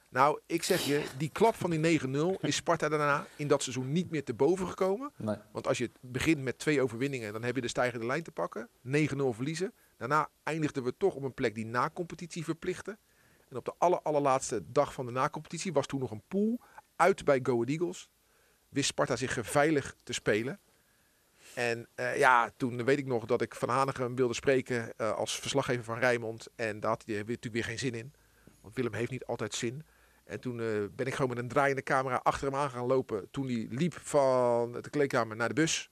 Nou, 0.10 0.40
ik 0.46 0.64
zeg 0.64 0.82
je, 0.82 1.06
die 1.18 1.30
klap 1.30 1.56
van 1.56 1.70
die 1.70 2.00
9-0 2.00 2.40
is 2.42 2.56
Sparta 2.56 2.90
daarna 2.90 3.26
in 3.36 3.48
dat 3.48 3.64
seizoen 3.64 3.92
niet 3.92 4.10
meer 4.12 4.24
te 4.24 4.34
boven 4.34 4.68
gekomen. 4.68 5.12
Nee. 5.16 5.36
Want 5.52 5.68
als 5.68 5.78
je 5.78 5.92
begint 6.02 6.42
met 6.42 6.60
twee 6.60 6.82
overwinningen, 6.82 7.34
dan 7.34 7.44
heb 7.44 7.56
je 7.56 7.62
de 7.62 7.68
stijgende 7.68 8.06
lijn 8.06 8.24
te 8.24 8.32
pakken. 8.32 8.70
9-0 8.88 9.34
verliezen. 9.34 9.74
Daarna 9.98 10.30
eindigden 10.44 10.84
we 10.84 10.98
toch 10.98 11.16
op 11.16 11.24
een 11.24 11.34
plek 11.34 11.56
die 11.56 11.66
na 11.66 11.90
competitie 11.94 12.44
verplichtte. 12.44 12.98
En 13.50 13.58
op 13.58 13.66
de 13.66 13.74
aller, 13.78 14.02
allerlaatste 14.02 14.72
dag 14.72 14.94
van 14.94 15.06
de 15.06 15.12
na-competitie 15.12 15.74
was 15.74 15.86
toen 15.86 16.00
nog 16.00 16.12
een 16.12 16.24
pool 16.28 16.60
uit 16.96 17.26
bij 17.26 17.40
Go 17.44 17.64
Eagles. 17.64 18.10
Wist 18.70 18.88
Sparta 18.88 19.16
zich 19.16 19.38
veilig 19.42 19.96
te 20.04 20.14
spelen. 20.14 20.60
En 21.56 21.88
eh, 21.96 22.18
ja, 22.18 22.52
toen 22.58 22.84
weet 22.84 22.98
ik 22.98 23.06
nog 23.06 23.26
dat 23.26 23.42
ik 23.42 23.56
Van 23.56 23.70
Hanegem 23.70 24.16
wilde 24.16 24.34
spreken 24.34 24.94
eh, 24.98 25.12
als 25.12 25.40
verslaggever 25.40 25.84
van 25.84 26.00
Rijnmond. 26.00 26.48
En 26.56 26.80
daar 26.80 26.90
had 26.90 27.04
hij 27.06 27.16
natuurlijk 27.16 27.54
weer 27.54 27.64
geen 27.64 27.80
zin 27.80 27.94
in. 27.94 28.14
Want 28.62 28.76
Willem 28.76 28.94
heeft 28.94 29.12
niet 29.12 29.26
altijd 29.26 29.54
zin. 29.54 29.84
En 30.24 30.40
toen 30.40 30.60
eh, 30.60 30.66
ben 30.92 31.06
ik 31.06 31.14
gewoon 31.14 31.30
met 31.30 31.38
een 31.38 31.48
draaiende 31.48 31.84
camera 31.84 32.20
achter 32.24 32.48
hem 32.48 32.60
aan 32.60 32.70
gaan 32.70 32.86
lopen. 32.86 33.28
Toen 33.32 33.46
hij 33.46 33.68
liep 33.70 33.94
van 33.94 34.72
de 34.72 34.90
kleedkamer 34.90 35.36
naar 35.36 35.48
de 35.48 35.54
bus. 35.54 35.90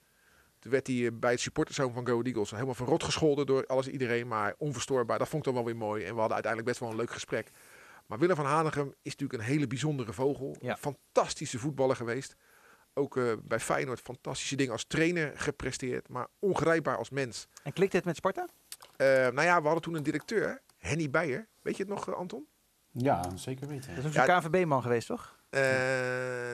Toen 0.58 0.72
werd 0.72 0.86
hij 0.86 1.06
eh, 1.06 1.10
bij 1.12 1.30
het 1.30 1.40
supporterzoon 1.40 1.92
van 1.92 2.06
Go 2.06 2.12
Ahead 2.12 2.26
Eagles 2.26 2.50
helemaal 2.50 2.74
verrot 2.74 3.02
gescholden 3.04 3.46
door 3.46 3.66
alles 3.66 3.86
en 3.86 3.92
iedereen. 3.92 4.28
Maar 4.28 4.54
onverstoorbaar. 4.58 5.18
Dat 5.18 5.28
vond 5.28 5.46
ik 5.46 5.52
dan 5.54 5.62
wel 5.62 5.72
weer 5.72 5.82
mooi. 5.82 6.04
En 6.04 6.12
we 6.14 6.18
hadden 6.20 6.34
uiteindelijk 6.34 6.64
best 6.72 6.80
wel 6.80 6.90
een 6.90 6.96
leuk 6.96 7.10
gesprek. 7.12 7.50
Maar 8.06 8.18
Willem 8.18 8.36
van 8.36 8.44
Hanegem 8.46 8.94
is 9.02 9.16
natuurlijk 9.16 9.42
een 9.42 9.48
hele 9.48 9.66
bijzondere 9.66 10.12
vogel. 10.12 10.56
Ja. 10.60 10.76
Fantastische 10.76 11.58
voetballer 11.58 11.96
geweest. 11.96 12.36
Ook 12.94 13.16
eh, 13.16 13.32
bij 13.42 13.60
Feyenoord 13.60 14.00
fantastische 14.00 14.56
dingen 14.56 14.72
als 14.72 14.84
trainer 14.86 15.32
gepresteerd. 15.34 16.08
Maar 16.08 16.26
ongrijpbaar 16.38 16.96
als 16.96 17.10
mens. 17.10 17.46
En 17.62 17.72
klikt 17.72 17.92
het 17.92 18.04
met 18.04 18.16
Sparta? 18.16 18.48
Eh, 18.96 19.06
nou 19.06 19.42
ja, 19.42 19.58
we 19.58 19.64
hadden 19.64 19.82
toen 19.82 19.94
een 19.94 20.02
directeur, 20.02 20.62
Henny 20.76 21.10
Beijer. 21.10 21.48
Weet 21.62 21.76
je 21.76 21.82
het 21.82 21.92
nog, 21.92 22.14
Anton? 22.14 22.46
Ja, 22.92 23.36
zeker 23.36 23.68
weten. 23.68 23.88
Dat 23.94 24.04
is 24.04 24.06
ook 24.06 24.26
Ja, 24.26 24.40
zo'n 24.40 24.50
KNVB-man 24.50 24.82
geweest, 24.82 25.06
toch? 25.06 25.37
Eh, 25.50 25.60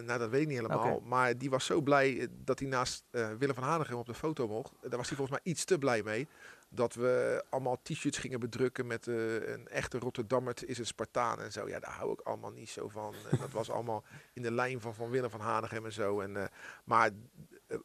nou, 0.05 0.19
dat 0.19 0.31
weet 0.31 0.41
ik 0.41 0.47
niet 0.49 0.57
helemaal. 0.57 1.01
Maar 1.01 1.39
die 1.39 1.51
was 1.51 1.65
zo 1.65 1.81
blij 1.81 2.19
eh, 2.21 2.27
dat 2.31 2.59
hij 2.59 2.69
naast 2.69 3.05
eh, 3.11 3.31
Willem 3.39 3.55
van 3.55 3.65
Hanegem 3.65 3.97
op 3.97 4.07
de 4.07 4.15
foto 4.15 4.49
mocht. 4.49 4.73
Daar 4.81 4.99
was 4.99 5.09
hij 5.09 5.17
volgens 5.17 5.31
mij 5.43 5.53
iets 5.53 5.65
te 5.65 5.79
blij 5.79 6.03
mee. 6.03 6.29
Dat 6.69 6.95
we 6.95 7.45
allemaal 7.51 7.79
t-shirts 7.83 8.19
gingen 8.19 8.41
bedrukken 8.41 8.87
met 8.87 9.07
een 9.07 9.69
echte 9.69 9.99
Rotterdammer 9.99 10.55
is 10.67 10.79
een 10.79 10.87
Spartaan 10.87 11.41
en 11.41 11.53
zo. 11.53 11.69
Ja, 11.69 11.81
daar 11.81 11.91
hou 11.95 12.13
ik 12.13 12.21
allemaal 12.21 12.51
niet 12.51 12.69
zo 12.71 12.89
van. 12.89 13.15
En 13.31 13.39
dat 13.39 13.51
was 13.51 13.71
allemaal 13.71 14.05
in 14.33 14.43
de 14.43 14.53
lijn 14.53 14.81
van, 14.81 14.95
van 14.95 15.11
Willem 15.11 15.31
van 15.31 15.41
Hanegem 15.41 15.85
en 15.85 15.93
zo. 15.93 16.21
En, 16.21 16.51
maar 16.85 17.11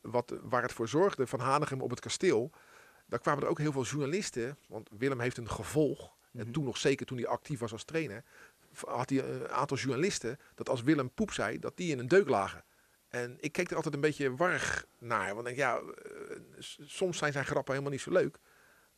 wat, 0.01 0.33
waar 0.41 0.61
het 0.61 0.73
voor 0.73 0.87
zorgde 0.87 1.27
van 1.27 1.39
Hanegem 1.39 1.81
op 1.81 1.89
het 1.89 1.99
kasteel, 1.99 2.51
daar 3.05 3.19
kwamen 3.19 3.43
er 3.43 3.49
ook 3.49 3.57
heel 3.59 3.71
veel 3.71 3.83
journalisten, 3.83 4.57
want 4.67 4.89
Willem 4.97 5.19
heeft 5.19 5.37
een 5.37 5.49
gevolg. 5.49 6.17
En 6.33 6.39
Mhm. 6.43 6.51
toen 6.51 6.63
nog 6.63 6.77
zeker, 6.77 7.05
toen 7.05 7.17
hij 7.17 7.27
actief 7.27 7.59
was 7.59 7.71
als 7.71 7.83
trainer, 7.83 8.23
had 8.87 9.09
hij 9.09 9.23
een 9.23 9.49
aantal 9.49 9.77
journalisten 9.77 10.37
dat 10.55 10.69
als 10.69 10.81
Willem 10.81 11.13
poep 11.13 11.31
zei, 11.31 11.59
dat 11.59 11.77
die 11.77 11.91
in 11.91 11.99
een 11.99 12.07
deuk 12.07 12.29
lagen. 12.29 12.63
En 13.09 13.37
ik 13.39 13.51
keek 13.51 13.69
er 13.69 13.75
altijd 13.75 13.93
een 13.93 14.01
beetje 14.01 14.35
warrig 14.35 14.85
naar. 14.99 15.35
Want 15.35 15.47
ik 15.47 15.55
denk, 15.55 15.57
ja, 15.57 15.77
eh, 15.77 16.37
soms 16.85 17.17
zijn 17.17 17.31
zijn 17.31 17.45
grappen 17.45 17.73
helemaal 17.73 17.93
niet 17.93 18.01
zo 18.01 18.11
leuk. 18.11 18.39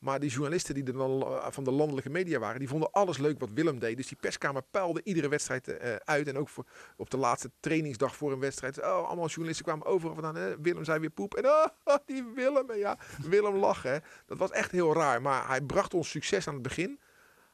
Maar 0.02 0.20
die 0.20 0.30
journalisten 0.30 0.74
die 0.74 0.84
er 0.84 0.94
dan 0.94 1.22
eh, 1.22 1.48
van 1.50 1.64
de 1.64 1.72
landelijke 1.72 2.10
media 2.10 2.40
waren, 2.40 2.60
die 2.60 2.68
vonden 2.68 2.92
alles 2.92 3.18
leuk 3.18 3.40
wat 3.40 3.50
Willem 3.54 3.80
deed. 3.80 3.98
Dus 3.98 4.08
die 4.08 4.18
perskamer 4.22 4.62
peilde 4.72 5.02
iedere 5.04 5.30
wedstrijd 5.30 5.68
eh, 5.68 5.96
uit. 5.96 6.28
En 6.28 6.38
ook 6.38 6.50
voor, 6.50 6.66
op 6.98 7.10
de 7.10 7.18
laatste 7.18 7.52
trainingsdag 7.60 8.16
voor 8.16 8.32
een 8.32 8.40
wedstrijd. 8.40 8.80
Oh, 8.80 9.08
allemaal 9.08 9.28
journalisten 9.28 9.66
kwamen 9.66 9.86
overal 9.86 10.16
vandaan. 10.16 10.62
Willem 10.62 10.84
zei 10.84 11.00
weer 11.00 11.10
poep. 11.10 11.36
En 11.36 11.46
oh, 11.84 11.96
die 12.06 12.24
Willem. 12.36 12.70
En 12.70 12.78
ja, 12.78 12.98
Willem 13.22 13.56
lachen. 13.56 14.04
Dat 14.26 14.38
was 14.38 14.52
echt 14.52 14.72
heel 14.72 14.94
raar. 14.94 15.22
Maar 15.22 15.48
hij 15.48 15.62
bracht 15.62 15.94
ons 15.94 16.10
succes 16.10 16.48
aan 16.48 16.54
het 16.54 16.64
begin. 16.64 17.00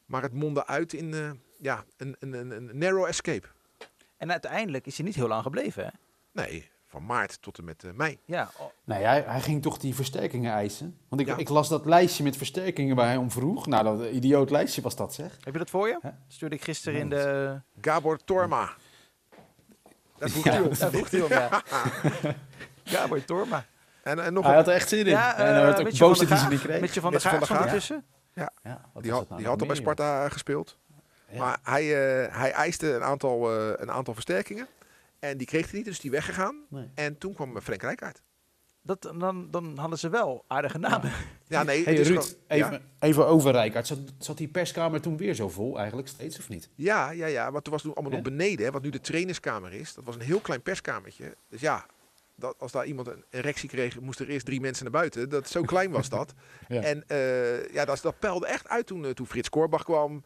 Maar 0.06 0.22
het 0.22 0.34
mondde 0.34 0.66
uit 0.66 0.94
in 0.94 1.14
eh, 1.14 1.32
ja, 1.60 1.84
een, 1.98 2.16
een, 2.20 2.34
een, 2.34 2.52
een 2.52 2.78
narrow 2.78 3.06
escape. 3.06 3.48
En 4.18 4.32
uiteindelijk 4.32 4.86
is 4.86 4.98
hij 4.98 5.06
niet 5.06 5.16
heel 5.16 5.28
lang 5.28 5.44
gebleven, 5.44 5.84
hè? 5.84 5.90
Nee, 6.32 6.70
van 6.88 7.06
maart 7.06 7.42
tot 7.42 7.58
en 7.58 7.64
met 7.64 7.84
eh, 7.84 7.92
mei. 7.92 8.20
Ja, 8.26 8.50
oh, 8.58 8.66
Nee, 8.84 9.04
hij, 9.04 9.24
hij 9.28 9.42
ging 9.42 9.62
toch 9.62 9.78
die 9.78 9.96
versterkingen 9.96 10.54
eisen. 10.54 10.98
Want 11.10 11.22
ik, 11.22 11.28
Ja. 11.28 11.38
ik 11.38 11.50
las 11.50 11.70
dat 11.70 11.86
lijstje 11.86 12.24
met 12.24 12.38
versterkingen 12.38 12.96
waar 12.96 13.06
hij 13.08 13.18
om 13.18 13.32
vroeg. 13.32 13.66
Nou, 13.68 13.84
dat 13.84 14.12
idioot 14.12 14.50
lijstje 14.50 14.82
was 14.82 14.96
dat, 14.96 15.14
zeg. 15.14 15.38
heb 15.44 15.54
je 15.54 15.60
dat 15.60 15.70
voor 15.70 15.88
je? 15.88 15.98
Hè? 16.02 16.10
Stuurde 16.28 16.56
ik 16.56 16.64
gisteren 16.64 17.00
in 17.00 17.10
de... 17.10 17.62
Gabor 17.82 18.18
Torma. 18.24 18.70
Daar 20.18 20.30
vroeg 20.30 20.44
Ja. 20.44 20.52
hij 20.52 20.62
om. 20.62 20.74
Daar 20.78 20.92
vroeg 20.92 21.10
hij 21.10 21.22
om, 21.22 21.30
ja. 21.30 21.64
Gabor 22.84 23.26
Torma. 23.26 23.66
En, 24.04 24.20
en 24.24 24.34
nog 24.34 24.44
Hij 24.44 24.52
een- 24.52 24.58
had 24.58 24.68
er 24.68 24.74
echt 24.74 24.90
zin 24.90 25.00
in. 25.00 25.06
Ja, 25.06 25.36
en 25.38 25.46
hij 25.54 25.62
werd 25.64 25.80
eh, 25.80 25.86
ook 25.86 25.98
boos 25.98 26.18
van 26.18 26.28
dat 26.28 26.30
hij 26.30 26.38
ze 26.38 26.48
niet 26.48 26.60
Gaag. 26.60 26.68
kreeg. 26.68 26.82
Mitchell 26.82 27.02
van 27.02 27.12
Mitchell 27.12 27.32
Gaag 27.32 27.48
van. 27.48 28.02
Ja, 28.64 28.90
wat 28.94 29.04
die 29.04 29.12
had, 29.12 29.20
dat 29.20 29.30
nou 29.30 29.42
die 29.42 29.50
had 29.50 29.62
al 29.62 29.68
bij 29.68 29.76
Sparta 29.76 30.26
eh, 30.26 30.32
gespeeld. 30.32 30.78
Ja. 31.32 31.38
Maar 31.40 31.58
hij, 31.64 31.84
eh, 31.84 32.36
hij 32.38 32.52
eiste 32.52 32.94
een 32.94 33.04
aantal, 33.04 33.52
eh, 33.58 33.74
een 33.76 33.92
aantal 33.92 34.14
versterkingen. 34.14 34.68
En 35.20 35.38
die 35.38 35.48
kreeg 35.48 35.66
hij 35.66 35.76
niet, 35.76 35.86
dus 35.86 36.00
die 36.00 36.12
weggegaan. 36.12 36.56
Nee. 36.70 36.90
En 36.96 37.18
toen 37.18 37.34
kwam 37.34 37.56
eh, 37.58 37.62
Frank 37.62 37.82
Rijkaard. 37.82 38.22
Dat, 38.82 39.02
dan, 39.18 39.48
dan 39.52 39.78
hadden 39.78 40.00
ze 40.00 40.10
wel 40.10 40.44
aardige 40.48 40.78
namen. 40.78 41.12
Ja, 41.48 41.64
nee, 41.64 41.84
Hey 41.84 41.94
het 41.94 42.02
is 42.02 42.08
Ruud, 42.08 42.24
gewoon- 42.24 42.40
even, 42.48 42.72
ja, 42.72 42.80
even 43.08 43.28
over 43.28 43.52
Rijkaard. 43.52 43.88
Zat, 43.88 43.98
zat 44.20 44.38
die 44.38 44.48
perskamer 44.48 45.02
toen 45.02 45.18
weer 45.18 45.34
zo 45.34 45.50
vol 45.50 45.78
eigenlijk 45.78 46.08
steeds 46.08 46.40
of 46.40 46.50
niet? 46.50 46.70
ja, 46.76 47.10
ja, 47.12 47.26
ja, 47.26 47.52
want 47.52 47.64
toen 47.64 47.74
was 47.74 47.84
het 47.84 47.96
allemaal 47.96 48.14
nog 48.14 48.22
beneden. 48.22 48.66
Hè, 48.66 48.72
wat 48.72 48.82
nu 48.82 48.90
de 48.90 49.02
trainerskamer 49.02 49.74
is. 49.74 49.94
Dat 49.94 50.04
was 50.06 50.16
een 50.16 50.22
heel 50.22 50.40
klein 50.40 50.62
perskamertje. 50.62 51.36
Dus 51.50 51.62
ja, 51.62 51.86
dat, 52.36 52.56
als 52.60 52.72
daar 52.72 52.86
iemand 52.86 53.08
een 53.08 53.24
erectie 53.30 53.70
kreeg, 53.70 54.00
moesten 54.00 54.26
er 54.26 54.32
eerst 54.32 54.46
drie 54.46 54.62
mensen 54.62 54.84
naar 54.84 54.94
buiten. 54.94 55.30
Dat, 55.30 55.50
zo 55.50 55.62
klein 55.62 55.92
was 55.92 56.10
dat. 56.10 56.34
Ja. 56.68 56.82
En 56.82 57.04
eh, 57.08 57.74
ja, 57.74 57.86
dat, 57.86 58.00
dat 58.02 58.20
peilde 58.20 58.48
echt 58.48 58.68
uit 58.68 58.86
toen, 58.88 59.14
toen 59.14 59.28
Frits 59.28 59.50
Korbach 59.50 59.84
kwam. 59.84 60.24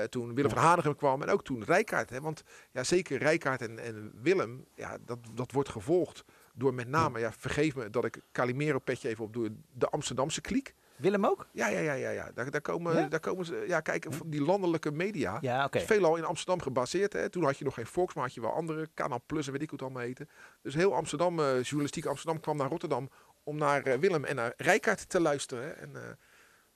Eh, 0.00 0.04
toen 0.04 0.34
Willem 0.34 0.50
Ja. 0.50 0.56
van 0.56 0.64
Hanegem 0.64 0.96
kwam 0.96 1.22
en 1.22 1.28
ook 1.28 1.44
toen 1.44 1.64
Rijkaard. 1.64 2.10
Hè, 2.10 2.20
want 2.20 2.42
ja, 2.72 2.84
zeker 2.84 3.18
Rijkaard 3.18 3.60
en, 3.62 3.78
en 3.78 4.12
Willem, 4.22 4.64
ja, 4.74 4.98
dat, 5.04 5.18
dat 5.34 5.52
wordt 5.52 5.68
gevolgd 5.68 6.24
door 6.54 6.74
met 6.74 6.88
name, 6.88 7.18
ja, 7.18 7.32
vergeef 7.32 7.74
me 7.76 7.90
dat 7.90 8.04
ik 8.04 8.20
Calimero 8.32 8.78
petje 8.78 9.08
even 9.08 9.24
op 9.24 9.32
doe, 9.32 9.52
de 9.72 9.88
Amsterdamse 9.88 10.40
kliek. 10.40 10.74
Willem 10.96 11.26
ook? 11.26 11.46
Ja, 11.52 11.68
ja, 11.68 11.78
ja, 11.78 11.92
ja, 11.92 12.10
ja. 12.10 12.30
Daar, 12.34 12.50
daar, 12.50 12.60
komen, 12.60 12.96
Ja? 12.96 13.08
daar 13.08 13.20
komen 13.20 13.44
ze, 13.44 13.64
ja, 13.66 13.80
kijk, 13.80 14.06
van 14.08 14.30
die 14.30 14.42
landelijke 14.42 14.90
media. 14.90 15.38
Ja, 15.40 15.64
oké. 15.64 15.78
is 15.78 15.84
veelal 15.84 16.16
in 16.16 16.24
Amsterdam 16.24 16.60
gebaseerd. 16.62 17.12
Hè. 17.12 17.28
Toen 17.30 17.44
had 17.44 17.58
je 17.58 17.64
nog 17.64 17.74
geen 17.74 17.86
Volks, 17.86 18.14
maar 18.14 18.24
had 18.24 18.34
je 18.34 18.40
wel 18.40 18.52
andere. 18.52 18.88
Kanaal 18.94 19.22
Plus 19.26 19.46
en 19.46 19.52
weet 19.52 19.62
ik 19.62 19.70
hoe 19.70 19.78
het 19.78 19.86
allemaal 19.88 20.06
heette. 20.06 20.26
Dus 20.62 20.74
heel 20.74 20.94
Amsterdam, 20.94 21.38
eh, 21.40 21.62
journalistiek 21.62 22.06
Amsterdam 22.06 22.40
kwam 22.40 22.56
naar 22.56 22.68
Rotterdam 22.68 23.08
om 23.42 23.56
naar 23.56 23.82
eh, 23.82 23.98
Willem 23.98 24.24
en 24.24 24.36
naar 24.36 24.52
Rijkaard 24.56 25.08
te 25.08 25.20
luisteren. 25.20 25.64
hè. 25.64 25.70
En 25.70 25.90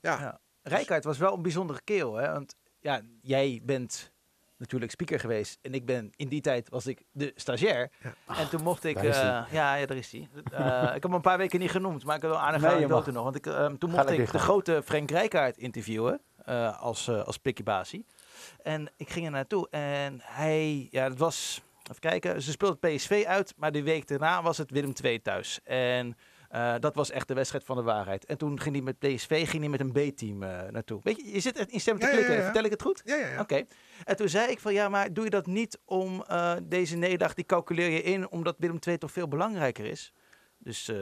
ja, 0.00 0.20
Ja. 0.20 0.40
Rijkaard 0.62 1.04
was 1.04 1.18
wel 1.18 1.34
een 1.34 1.42
bijzondere 1.42 1.80
keel, 1.84 2.14
hè? 2.14 2.32
Want 2.32 2.56
ja, 2.86 3.00
jij 3.22 3.60
bent 3.64 4.12
natuurlijk 4.56 4.90
speaker 4.92 5.20
geweest. 5.20 5.58
En 5.62 5.74
ik 5.74 5.86
ben, 5.86 6.12
in 6.16 6.28
die 6.28 6.40
tijd 6.40 6.68
was 6.68 6.86
ik 6.86 7.02
de 7.12 7.32
stagiair. 7.34 7.90
Ja. 8.02 8.36
En 8.36 8.48
toen 8.48 8.62
mocht 8.62 8.84
ik... 8.84 8.96
eh, 8.96 9.02
ja, 9.50 9.74
ja, 9.74 9.86
daar 9.86 9.96
is 9.96 10.12
hij. 10.12 10.28
Eh, 10.52 10.82
ik 10.82 10.92
heb 10.92 11.02
hem 11.02 11.12
een 11.12 11.20
paar 11.20 11.38
weken 11.38 11.60
niet 11.60 11.70
genoemd, 11.70 12.04
maar 12.04 12.16
ik 12.16 12.22
heb 12.22 12.30
wel 12.30 12.40
aardig 12.40 12.60
Nee, 12.60 12.70
je 12.70 12.76
anekdote 12.76 13.10
nog. 13.10 13.22
Want 13.24 13.36
ik, 13.36 13.46
eh, 13.46 13.66
toen 13.66 13.90
mocht 13.90 14.10
ik 14.10 14.16
de 14.16 14.26
gaan. 14.26 14.40
grote 14.40 14.82
Frank 14.84 15.10
Rijkaard 15.10 15.56
interviewen 15.56 16.20
eh, 16.44 16.80
als, 16.82 17.08
als 17.08 17.36
pikiebasie. 17.36 18.06
En 18.62 18.90
ik 18.96 19.10
ging 19.10 19.26
er 19.26 19.32
naartoe 19.32 19.68
en 19.70 20.20
hij... 20.22 20.88
Ja, 20.90 21.04
het 21.04 21.18
was... 21.18 21.62
Even 21.82 22.00
kijken, 22.00 22.42
ze 22.42 22.50
speelde 22.50 22.88
PSV 22.88 23.24
uit, 23.26 23.54
maar 23.56 23.72
de 23.72 23.82
week 23.82 24.08
daarna 24.08 24.42
was 24.42 24.58
het 24.58 24.70
Willem 24.70 24.92
II 25.02 25.22
thuis. 25.22 25.60
En 25.64 26.16
eh, 26.48 26.74
dat 26.80 26.94
was 26.94 27.10
echt 27.10 27.28
de 27.28 27.34
wedstrijd 27.34 27.64
van 27.64 27.76
de 27.76 27.82
waarheid. 27.82 28.24
En 28.24 28.38
toen 28.38 28.60
ging 28.60 28.74
hij 28.74 28.84
met 28.84 28.98
PSV 28.98 29.48
ging 29.48 29.62
hij 29.62 29.68
met 29.70 29.80
een 29.80 29.92
B-team 29.92 30.42
eh, 30.42 30.70
naartoe. 30.70 31.00
Weet 31.02 31.16
je, 31.16 31.32
je 31.32 31.40
zit 31.40 31.56
echt 31.56 31.70
in 31.70 31.80
stem 31.80 31.98
te 31.98 32.06
Ja, 32.06 32.12
klikken. 32.12 32.32
ja, 32.32 32.38
ja. 32.38 32.44
Vertel 32.44 32.64
ik 32.64 32.70
het 32.70 32.82
goed? 32.82 33.02
ja, 33.04 33.16
ja. 33.16 33.28
ja. 33.28 33.40
Oké. 33.40 33.64
En 34.04 34.16
toen 34.16 34.28
zei 34.28 34.50
ik 34.50 34.60
van 34.60 34.72
ja, 34.72 34.88
maar 34.88 35.12
doe 35.12 35.24
je 35.24 35.30
dat 35.30 35.46
niet 35.46 35.78
om 35.84 36.22
eh, 36.22 36.56
deze 36.62 36.96
nederlaag, 36.96 37.34
die 37.34 37.44
calculeer 37.44 37.90
je 37.90 38.02
in, 38.02 38.30
omdat 38.30 38.54
Willem 38.58 38.78
II 38.86 38.98
toch 38.98 39.12
veel 39.12 39.28
belangrijker 39.28 39.84
is. 39.84 40.12
Dus 40.58 40.84
dat 40.84 40.96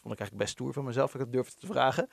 vond 0.00 0.14
ik 0.14 0.18
eigenlijk 0.20 0.36
best 0.36 0.52
stoer 0.52 0.72
van 0.72 0.84
mezelf, 0.84 1.12
dat 1.12 1.20
ik 1.20 1.26
het 1.26 1.34
durfde 1.36 1.60
te 1.60 1.66
vragen. 1.66 2.08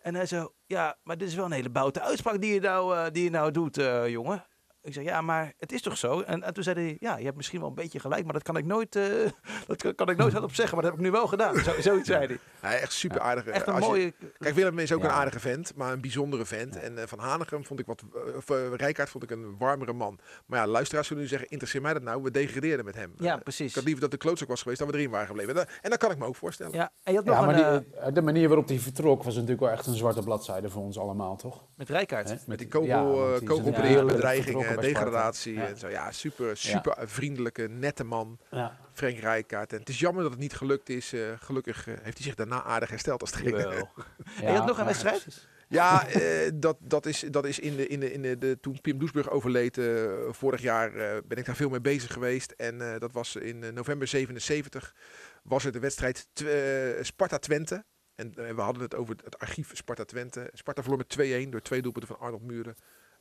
En 0.00 0.14
hij 0.14 0.26
zei, 0.26 0.48
ja, 0.66 0.96
maar 1.02 1.18
dit 1.18 1.28
is 1.28 1.34
wel 1.34 1.44
een 1.44 1.52
hele 1.52 1.70
boute 1.70 2.00
uitspraak 2.00 2.40
die 2.40 2.54
je 2.54 2.60
nou, 2.60 3.10
die 3.10 3.24
je 3.24 3.30
nou 3.30 3.50
doet, 3.50 3.76
jongen. 4.06 4.44
Ik 4.82 4.92
zei, 4.92 5.04
ja, 5.06 5.20
maar 5.20 5.52
het 5.58 5.72
is 5.72 5.82
toch 5.82 5.96
zo? 5.96 6.20
En, 6.20 6.42
en 6.42 6.54
toen 6.54 6.62
zei 6.62 6.80
hij, 6.80 6.96
ja, 7.00 7.16
je 7.18 7.24
hebt 7.24 7.36
misschien 7.36 7.60
wel 7.60 7.68
een 7.68 7.74
beetje 7.74 8.00
gelijk, 8.00 8.24
maar 8.24 8.32
dat 8.32 8.42
kan 8.42 8.56
ik 8.56 8.64
nooit, 8.64 8.96
eh, 8.96 9.02
dat 9.66 9.76
kan, 9.82 9.94
kan 9.94 10.08
ik 10.08 10.16
nooit 10.16 10.32
hardop 10.36 10.54
zeggen, 10.54 10.74
maar 10.74 10.84
dat 10.84 10.92
heb 10.92 11.00
ik 11.00 11.06
nu 11.06 11.12
wel 11.18 11.26
gedaan. 11.26 11.56
Zo, 11.58 11.72
zoiets 11.80 12.06
zei 12.08 12.26
hij. 12.26 12.38
Hij 12.60 12.80
echt 12.80 12.92
super 12.92 13.20
aardig. 13.20 13.46
Echt 13.46 13.66
een 13.66 13.74
Als 13.74 13.84
je- 13.84 13.90
mooie... 13.90 14.12
Kijk, 14.38 14.54
Willem 14.54 14.78
is 14.78 14.92
ook 14.92 15.02
Ja. 15.02 15.08
een 15.08 15.14
aardige 15.14 15.40
vent, 15.40 15.72
maar 15.76 15.92
een 15.92 16.00
bijzondere 16.00 16.44
vent. 16.44 16.76
En 16.78 16.98
eh, 16.98 17.06
Van 17.06 17.18
Hanegem 17.18 17.64
vond 17.64 17.80
ik 17.80 17.86
wat, 17.86 18.02
eh, 18.14 18.36
of 18.36 18.50
uh, 18.50 18.56
Rijkaard 18.76 19.10
vond 19.10 19.24
ik 19.24 19.30
een 19.30 19.56
warmere 19.58 19.92
man. 19.92 20.18
Maar 20.46 20.58
ja, 20.58 20.66
luisteraars 20.66 21.06
zullen 21.06 21.22
nu 21.22 21.28
zeggen, 21.28 21.48
interesseert 21.48 21.82
mij 21.82 21.92
dat 21.92 22.02
nou? 22.02 22.22
We 22.22 22.30
degradeerden 22.30 22.84
met 22.84 22.94
hem. 22.94 23.12
Ja, 23.18 23.36
precies. 23.36 23.68
ik 23.68 23.74
had 23.74 23.84
liever 23.84 24.02
dat 24.02 24.10
de 24.10 24.16
klootzak 24.16 24.48
was 24.48 24.62
geweest, 24.62 24.80
dat 24.80 24.90
we 24.90 24.96
erin 24.96 25.10
waren 25.10 25.26
gebleven. 25.26 25.50
En 25.50 25.56
dat, 25.56 25.68
en 25.82 25.90
dat 25.90 25.98
kan 25.98 26.10
ik 26.10 26.18
me 26.18 26.24
ook 26.26 26.36
voorstellen. 26.36 26.72
Ja, 26.72 26.90
en 27.02 27.12
je 27.12 27.18
had 27.18 27.26
nog 27.26 27.34
Ja, 27.34 27.40
een... 27.40 27.46
maar 27.46 27.82
die, 28.04 28.12
de 28.12 28.22
manier 28.22 28.48
waarop 28.48 28.68
hij 28.68 28.78
vertrok 28.78 29.22
was 29.22 29.34
natuurlijk 29.34 29.60
wel 29.60 29.70
echt 29.70 29.86
een 29.86 29.94
zwarte 29.94 30.22
bladzijde 30.22 30.68
voor 30.70 30.82
ons 30.82 30.98
allemaal, 30.98 31.36
toch? 31.36 31.64
met 31.76 31.88
Rijkaard. 31.88 32.46
Met 32.46 32.58
die 32.58 32.68
kogel, 32.68 33.34
eh, 33.34 33.44
kogelbedreigingen, 33.44 34.69
Sparta. 34.72 34.88
degradatie 34.92 35.54
Ja. 35.54 35.66
en 35.66 35.76
zo. 35.78 35.88
Ja, 35.88 36.12
super, 36.12 36.56
super 36.56 36.94
vriendelijke, 37.08 37.68
nette 37.68 38.04
man. 38.04 38.38
Ja. 38.50 38.78
Frank 38.92 39.18
Rijkaard. 39.18 39.72
En 39.72 39.78
het 39.78 39.88
is 39.88 39.98
jammer 39.98 40.22
dat 40.22 40.32
het 40.32 40.40
niet 40.40 40.54
gelukt 40.54 40.88
is. 40.88 41.12
eh, 41.12 41.20
gelukkig 41.38 41.86
eh, 41.88 41.94
heeft 42.02 42.16
hij 42.16 42.26
zich 42.26 42.34
daarna 42.34 42.62
aardig 42.62 42.88
hersteld 42.90 43.20
als 43.20 43.30
trainer. 43.30 43.60
Jawel. 43.60 43.88
En 44.42 44.52
je 44.52 44.58
had 44.58 44.66
nog 44.66 44.78
een 44.78 44.84
wedstrijd? 44.84 45.48
Ja, 45.68 46.06
eh, 46.08 46.50
dat, 46.54 46.76
dat 46.80 47.06
is, 47.06 47.20
dat 47.30 47.44
is 47.46 47.58
in 47.58 47.76
de, 47.76 47.86
in 47.86 48.00
de, 48.00 48.12
in 48.12 48.22
de, 48.22 48.38
de- 48.38 48.58
toen 48.60 48.80
Pim 48.80 48.98
Doesburg 48.98 49.30
overleed, 49.30 49.78
eh, 49.78 50.04
vorig 50.30 50.60
jaar, 50.60 50.94
eh, 50.94 51.16
ben 51.26 51.38
ik 51.38 51.44
daar 51.44 51.56
veel 51.56 51.68
mee 51.68 51.80
bezig 51.80 52.12
geweest. 52.12 52.50
En 52.50 52.92
eh, 52.92 52.98
dat 53.00 53.12
was 53.12 53.36
in 53.36 53.64
eh, 53.64 53.72
november 53.72 54.06
77, 54.08 54.94
was 55.42 55.64
het 55.64 55.72
de 55.72 55.78
wedstrijd 55.78 56.26
Tw- 56.32 56.46
eh, 56.46 57.02
Sparta-Twente. 57.02 57.84
En 58.14 58.34
eh, 58.34 58.54
we 58.54 58.60
hadden 58.60 58.82
het 58.82 58.94
over 58.94 59.16
het 59.24 59.38
archief 59.38 59.70
Sparta-Twente. 59.76 60.50
Sparta 60.52 60.82
verloor 60.82 60.98
met 61.08 61.44
2-1 61.46 61.48
door 61.48 61.62
twee 61.62 61.82
doelpunten 61.82 62.16
van 62.16 62.20
Arnold 62.26 62.42
Muren. 62.42 62.74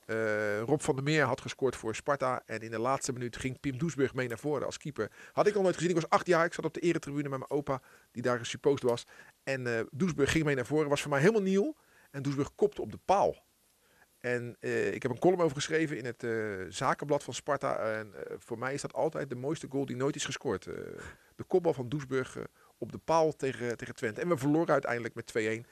Eh, 0.09 0.61
Rob 0.61 0.81
van 0.81 0.95
der 0.95 1.03
Meer 1.03 1.23
had 1.23 1.41
gescoord 1.41 1.75
voor 1.75 1.95
Sparta. 1.95 2.41
En 2.45 2.59
in 2.59 2.71
de 2.71 2.79
laatste 2.79 3.13
minuut 3.13 3.37
ging 3.37 3.59
Pim 3.59 3.77
Doesburg 3.77 4.13
mee 4.13 4.27
naar 4.27 4.39
voren 4.39 4.65
als 4.65 4.77
keeper. 4.77 5.11
Had 5.31 5.47
ik 5.47 5.53
nog 5.53 5.63
nooit 5.63 5.75
gezien. 5.75 5.89
Ik 5.89 5.95
was 5.95 6.09
acht 6.09 6.27
jaar. 6.27 6.45
Ik 6.45 6.53
zat 6.53 6.65
op 6.65 6.73
de 6.73 6.79
eretribune 6.79 7.29
met 7.29 7.39
mijn 7.39 7.51
opa, 7.51 7.81
die 8.11 8.21
daar 8.21 8.45
supposed 8.45 8.81
was. 8.81 9.05
En 9.43 9.67
eh 9.67 9.85
Doesburg 9.91 10.31
ging 10.31 10.43
mee 10.43 10.55
naar 10.55 10.65
voren. 10.65 10.89
Was 10.89 11.01
voor 11.01 11.09
mij 11.09 11.19
helemaal 11.19 11.41
nieuw. 11.41 11.75
En 12.11 12.21
Doesburg 12.21 12.55
kopte 12.55 12.81
op 12.81 12.91
de 12.91 12.99
paal. 13.05 13.43
En 14.19 14.55
eh, 14.59 14.93
ik 14.93 15.01
heb 15.01 15.11
een 15.11 15.19
column 15.19 15.41
over 15.41 15.55
geschreven 15.55 15.97
in 15.97 16.05
het 16.05 16.25
zakenblad 16.73 17.23
van 17.23 17.33
Sparta. 17.33 17.77
En 17.77 18.13
voor 18.37 18.57
mij 18.57 18.73
is 18.73 18.81
dat 18.81 18.93
altijd 18.93 19.29
de 19.29 19.35
mooiste 19.35 19.67
goal 19.69 19.85
die 19.85 19.95
nooit 19.95 20.15
is 20.15 20.25
gescoord. 20.25 20.63
De 21.35 21.43
kopbal 21.47 21.73
van 21.73 21.89
Doesburg 21.89 22.37
op 22.77 22.91
de 22.91 22.97
paal 22.97 23.35
tegen, 23.35 23.77
tegen 23.77 23.95
Twente. 23.95 24.21
En 24.21 24.29
we 24.29 24.37
verloren 24.37 24.73
uiteindelijk 24.73 25.15
met 25.15 25.63
2-1. 25.65 25.69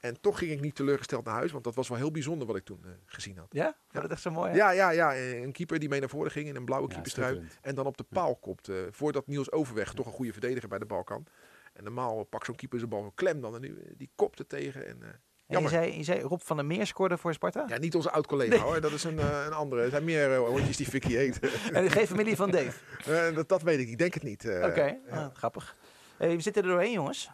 En 0.00 0.20
toch 0.20 0.38
ging 0.38 0.50
ik 0.50 0.60
niet 0.60 0.74
teleurgesteld 0.74 1.24
naar 1.24 1.34
huis. 1.34 1.52
Want 1.52 1.64
dat 1.64 1.74
was 1.74 1.88
wel 1.88 1.98
heel 1.98 2.10
bijzonder 2.10 2.46
wat 2.46 2.56
ik 2.56 2.64
toen 2.64 2.80
eh, 2.84 2.90
gezien 3.06 3.36
had. 3.38 3.46
Ja? 3.50 3.64
Vond 3.64 3.74
je 3.92 4.00
dat 4.00 4.10
echt 4.10 4.20
zo 4.22 4.30
mooi? 4.30 4.50
hè? 4.50 4.56
Ja, 4.56 4.70
ja, 4.70 4.90
ja. 4.90 5.16
Een 5.16 5.52
keeper 5.52 5.78
die 5.78 5.88
mee 5.88 6.00
naar 6.00 6.08
voren 6.08 6.30
ging 6.30 6.48
in 6.48 6.56
een 6.56 6.64
blauwe 6.64 6.86
Ja, 6.88 6.92
keeperstrui. 6.94 7.42
En 7.62 7.74
dan 7.74 7.86
op 7.86 7.96
de 7.96 8.04
paal 8.08 8.36
kopt. 8.36 8.68
eh, 8.68 8.76
voordat 8.90 9.26
Niels 9.26 9.52
Overweg, 9.52 9.92
toch 9.94 10.06
een 10.06 10.12
goede 10.12 10.32
verdediger 10.32 10.68
bij 10.68 10.78
de 10.78 10.86
bal 10.86 11.04
kan. 11.04 11.26
En 11.72 11.84
normaal 11.84 12.24
pakt 12.24 12.46
zo'n 12.46 12.54
keeper 12.56 12.78
zijn 12.78 12.90
bal 12.90 13.04
een 13.04 13.14
klem 13.14 13.40
dan. 13.40 13.54
En 13.54 13.60
nu, 13.60 13.78
eh, 13.84 13.90
die 13.96 14.10
kopte 14.14 14.46
tegen. 14.46 14.86
En, 14.86 15.02
eh, 15.02 15.08
En 15.56 15.62
je 15.62 15.68
zei, 15.68 15.96
je 15.96 16.02
zei 16.04 16.20
Rob 16.20 16.40
van 16.40 16.56
der 16.56 16.66
Meer 16.66 16.86
scoorde 16.86 17.18
voor 17.18 17.34
Sparta? 17.34 17.64
ja, 17.68 17.78
niet 17.78 17.94
onze 17.94 18.10
oud-collega 18.10 18.58
hoor. 18.58 18.80
Dat 18.80 18.92
is 18.92 19.04
een, 19.04 19.18
eh, 19.18 19.42
een 19.46 19.52
andere. 19.52 19.82
Er 19.82 19.90
zijn 19.90 20.04
meer 20.04 20.30
uh, 20.30 20.38
hondjes 20.38 20.76
die 20.76 20.88
Vicky 20.88 21.12
heet. 21.14 21.38
En 21.72 21.90
geen 21.90 22.06
familie 22.06 22.36
van 22.36 22.50
Dave? 22.50 22.78
Eh, 23.28 23.34
dat, 23.34 23.48
dat 23.48 23.62
weet 23.62 23.78
ik. 23.78 23.88
Ik 23.88 23.98
denk 23.98 24.14
het 24.14 24.22
niet. 24.22 24.44
eh. 24.44 24.64
Oké, 24.64 24.98
ah, 25.10 25.26
grappig. 25.34 25.76
Hey, 26.16 26.36
we 26.36 26.40
zitten 26.42 26.62
er 26.62 26.68
doorheen, 26.68 26.92
jongens. 26.92 27.30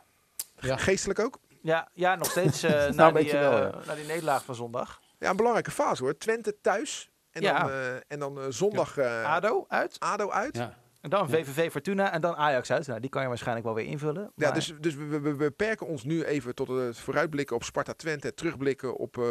Ja. 0.61 0.77
Geestelijk 0.77 1.19
ook. 1.19 1.39
Ja, 1.65 1.89
ja 1.93 2.15
nog 2.15 2.31
steeds 2.31 2.63
eh 2.63 2.71
na, 2.73 2.87
een 2.87 2.95
die, 3.15 3.23
beetje 3.23 3.39
wel, 3.39 3.53
eh, 3.53 3.59
ja. 3.59 3.81
na 3.87 3.95
die 3.95 4.07
nederlaag 4.07 4.45
van 4.45 4.55
zondag. 4.55 5.01
Ja, 5.19 5.31
een 5.31 5.37
belangrijke 5.37 5.71
fase 5.71 6.03
hoor. 6.03 6.17
Twente 6.19 6.61
thuis. 6.61 7.11
En 7.31 7.43
Ja. 7.43 7.59
dan, 7.59 7.71
eh, 7.71 7.95
en 8.09 8.19
dan 8.19 8.53
zondag 8.53 8.97
eh, 8.99 9.33
ADO 9.35 9.65
uit. 9.69 9.97
ADO 10.01 10.31
uit. 10.31 10.57
Ja. 10.57 10.75
En 11.01 11.11
dan 11.11 11.29
VVV 11.29 11.71
Fortuna 11.71 12.13
en 12.13 12.21
dan 12.21 12.37
Ajax 12.37 12.71
uit. 12.71 12.87
Nou, 12.87 13.01
die 13.01 13.11
kan 13.11 13.23
je 13.23 13.29
waarschijnlijk 13.29 13.67
wel 13.67 13.75
weer 13.75 13.85
invullen. 13.87 14.33
Ja, 14.37 14.51
dus, 14.51 14.75
dus 14.81 14.95
we, 14.95 15.05
we- 15.07 15.21
we 15.21 15.35
beperken 15.35 15.87
ons 15.87 16.05
nu 16.05 16.25
even 16.25 16.55
tot 16.55 16.69
het 16.69 16.99
vooruitblikken 16.99 17.57
op 17.57 17.63
Sparta 17.65 17.93
Twente, 17.93 18.35
terugblikken 18.35 18.97
op, 18.97 19.19
eh, 19.19 19.25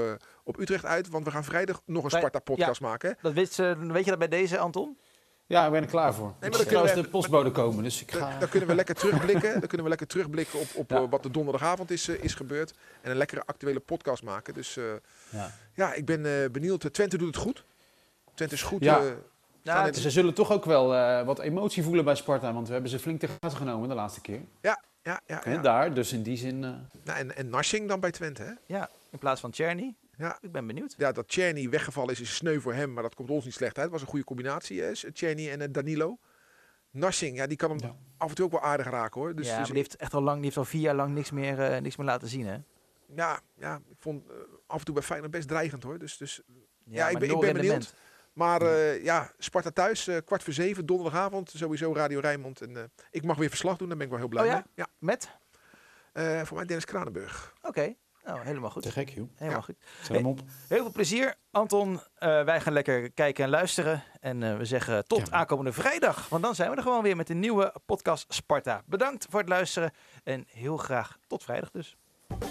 op 0.43 0.59
Utrecht 0.59 0.85
uit. 0.85 1.09
Want 1.09 1.25
we 1.25 1.31
gaan 1.31 1.43
vrijdag 1.43 1.81
nog 1.85 2.03
een 2.03 2.09
Vrij- 2.09 2.21
Sparta-podcast 2.21 2.81
maken. 2.81 3.09
hè? 3.09 3.15
dat 3.21 3.33
weet, 3.33 3.53
ze- 3.53 3.75
weet 3.79 4.03
je 4.03 4.09
dat 4.09 4.19
bij 4.19 4.27
deze, 4.27 4.57
Anton? 4.57 4.99
Ja, 5.45 5.65
ik 5.65 5.71
ben 5.71 5.81
er 5.81 5.87
klaar 5.89 6.13
voor. 6.13 6.33
maar 6.39 6.59
ik 6.61 6.69
dan 6.69 6.85
de 6.85 7.07
postbode 7.09 7.51
komen, 7.51 7.83
dus 7.83 8.01
ik 8.01 8.11
Dan, 8.11 8.21
ga... 8.21 8.39
dan 8.39 8.49
kunnen 8.49 8.69
we 8.69 8.75
lekker 8.75 8.95
terugblikken. 9.03 9.51
dan 9.51 9.59
kunnen 9.67 9.83
we 9.83 9.87
lekker 9.89 10.07
terugblikken 10.07 10.59
op, 10.59 10.67
op 10.75 10.89
Ja. 10.89 10.97
eh, 10.97 11.03
wat 11.09 11.25
er 11.25 11.31
donderdagavond 11.31 11.91
is, 11.91 12.07
eh, 12.07 12.23
is 12.23 12.33
gebeurd. 12.33 12.73
En 13.01 13.11
een 13.11 13.17
lekkere 13.17 13.43
actuele 13.45 13.79
podcast 13.79 14.23
maken. 14.23 14.53
Dus 14.53 14.77
eh, 14.77 14.83
Ja. 15.29 15.51
ja, 15.73 15.93
ik 15.93 16.05
ben 16.05 16.25
eh, 16.25 16.49
benieuwd. 16.51 16.93
Twente 16.93 17.17
doet 17.17 17.27
het 17.27 17.43
goed. 17.43 17.65
Twente 18.33 18.53
is 18.55 18.61
goed. 18.61 18.83
Ja. 18.83 18.99
eh, 18.99 19.05
Ja, 19.61 19.85
in- 19.87 19.93
Ze 19.93 20.09
zullen 20.09 20.33
toch 20.33 20.51
ook 20.51 20.65
wel 20.65 20.95
eh, 20.95 21.25
wat 21.25 21.39
emotie 21.39 21.83
voelen 21.83 22.05
bij 22.05 22.15
Sparta, 22.15 22.53
want 22.53 22.67
we 22.67 22.73
hebben 22.73 22.91
ze 22.91 22.99
flink 22.99 23.19
te 23.19 23.27
gaten 23.27 23.57
genomen 23.57 23.89
de 23.89 23.95
laatste 23.95 24.21
keer. 24.21 24.39
ja, 24.61 24.81
ja, 25.03 25.19
ja, 25.25 25.41
ja. 25.45 25.57
Daar, 25.61 25.93
dus 25.93 26.13
in 26.13 26.23
die 26.23 26.37
zin... 26.37 26.59
Nou, 26.59 26.79
en, 27.19 27.35
en 27.35 27.49
Narsing 27.49 27.87
dan 27.87 27.99
bij 27.99 28.11
Twente. 28.11 28.43
Hè? 28.43 28.51
Ja, 28.65 28.89
in 29.11 29.17
plaats 29.19 29.41
van 29.41 29.51
Czerny. 29.51 29.93
Ja. 30.17 30.37
Ik 30.41 30.51
ben 30.51 30.67
benieuwd. 30.67 30.93
Ja, 30.97 31.11
dat 31.11 31.27
Czerny 31.27 31.69
weggevallen 31.69 32.11
is, 32.13 32.19
is 32.21 32.35
sneu 32.35 32.59
voor 32.59 32.73
hem. 32.73 32.93
Maar 32.93 33.03
dat 33.03 33.15
komt 33.15 33.29
ons 33.29 33.45
niet 33.45 33.53
slecht 33.53 33.75
uit. 33.75 33.83
Het 33.83 33.91
was 33.93 34.01
een 34.01 34.07
goede 34.07 34.25
combinatie. 34.25 34.81
Hè? 34.81 34.91
Czerny 35.13 35.49
en 35.49 35.61
eh, 35.61 35.67
Danilo. 35.71 36.17
Narsing, 36.91 37.37
ja, 37.37 37.47
die 37.47 37.57
kan 37.57 37.69
hem 37.69 37.79
Ja. 37.79 37.95
af 38.17 38.29
en 38.29 38.35
toe 38.35 38.45
ook 38.45 38.51
wel 38.51 38.61
aardig 38.61 38.85
raken 38.89 39.21
hoor. 39.21 39.35
Dus, 39.35 39.47
ja, 39.47 39.57
dus 39.57 39.67
die 39.67 39.77
heeft 39.77 39.95
echt 39.95 40.13
al 40.13 40.21
lang, 40.21 40.35
die 40.35 40.45
heeft 40.45 40.57
al 40.57 40.65
vier 40.65 40.81
jaar 40.81 40.95
lang 40.95 41.13
niks 41.13 41.31
meer, 41.31 41.59
eh, 41.61 41.81
niks 41.81 41.95
meer 41.95 42.05
laten 42.05 42.27
zien, 42.27 42.45
hè? 42.45 42.57
ja, 43.15 43.39
ja, 43.55 43.75
ik 43.89 43.95
vond 43.99 44.29
eh, 44.29 44.35
af 44.67 44.79
en 44.79 44.85
toe 44.85 44.93
bij 44.93 45.03
Feyenoord 45.03 45.31
best 45.31 45.47
dreigend 45.47 45.83
hoor. 45.83 45.99
Dus, 45.99 46.17
dus, 46.17 46.41
Ja, 46.85 47.05
ik 47.05 47.11
maar 47.11 47.21
ben- 47.21 47.31
ik 47.31 47.39
ben 47.39 47.51
rendement. 47.53 47.93
maar 48.33 48.61
eh, 48.61 49.03
ja, 49.03 49.31
Sparta 49.37 49.71
thuis, 49.71 50.07
eh, 50.07 50.17
kwart 50.25 50.43
voor 50.43 50.53
zeven, 50.53 50.85
donderdagavond. 50.85 51.49
Sowieso 51.55 51.93
Radio 51.93 52.19
Rijnmond. 52.19 52.61
En 52.61 52.77
eh, 52.77 52.83
ik 53.11 53.23
mag 53.23 53.37
weer 53.37 53.49
verslag 53.49 53.77
doen, 53.77 53.87
daar 53.87 53.97
ben 53.97 54.05
ik 54.05 54.11
wel 54.11 54.21
heel 54.21 54.29
blij 54.29 54.43
Oh 54.43 54.49
ja? 54.49 54.55
mee. 54.55 54.63
Ja, 54.75 54.87
Met? 54.99 55.29
Eh, 56.13 56.41
voor 56.41 56.57
mij 56.57 56.65
Dennis 56.65 56.85
Kranenburg. 56.85 57.53
Oké, 57.61 57.95
nou, 58.23 58.39
helemaal 58.43 58.69
goed. 58.69 58.83
te 58.83 58.91
gek, 58.91 59.09
joh. 59.09 59.29
Helemaal 59.35 59.59
Ja. 59.59 59.65
goed. 60.09 60.25
Op. 60.25 60.39
Heel 60.67 60.77
veel 60.81 60.91
plezier, 60.91 61.35
Anton. 61.51 61.99
Eh, 62.15 62.43
wij 62.43 62.61
gaan 62.61 62.73
lekker 62.73 63.11
kijken 63.11 63.43
en 63.43 63.49
luisteren. 63.49 64.03
En 64.19 64.43
eh, 64.43 64.57
we 64.57 64.65
zeggen 64.65 65.07
tot 65.07 65.27
Ja. 65.27 65.33
aankomende 65.33 65.73
vrijdag. 65.73 66.29
Want 66.29 66.43
dan 66.43 66.55
zijn 66.55 66.69
we 66.69 66.75
er 66.75 66.81
gewoon 66.83 67.03
weer 67.03 67.15
met 67.15 67.29
een 67.29 67.39
nieuwe 67.39 67.73
podcast 67.85 68.33
Sparta. 68.33 68.81
Bedankt 68.85 69.25
voor 69.29 69.39
het 69.39 69.49
luisteren. 69.49 69.91
En 70.23 70.45
heel 70.47 70.77
graag 70.77 71.17
tot 71.27 71.43
vrijdag 71.43 71.71
dus. 71.71 71.95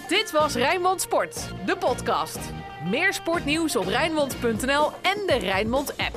Dit 0.08 0.30
was 0.30 0.54
Rijnmond 0.54 1.00
Sport, 1.00 1.48
de 1.66 1.76
podcast. 1.76 2.38
Meer 2.85 3.12
sportnieuws 3.12 3.76
op 3.76 3.87
Rijnmond.nl 3.87 4.92
en 5.02 5.26
de 5.26 5.37
Rijnmond 5.40 5.96
app. 5.96 6.16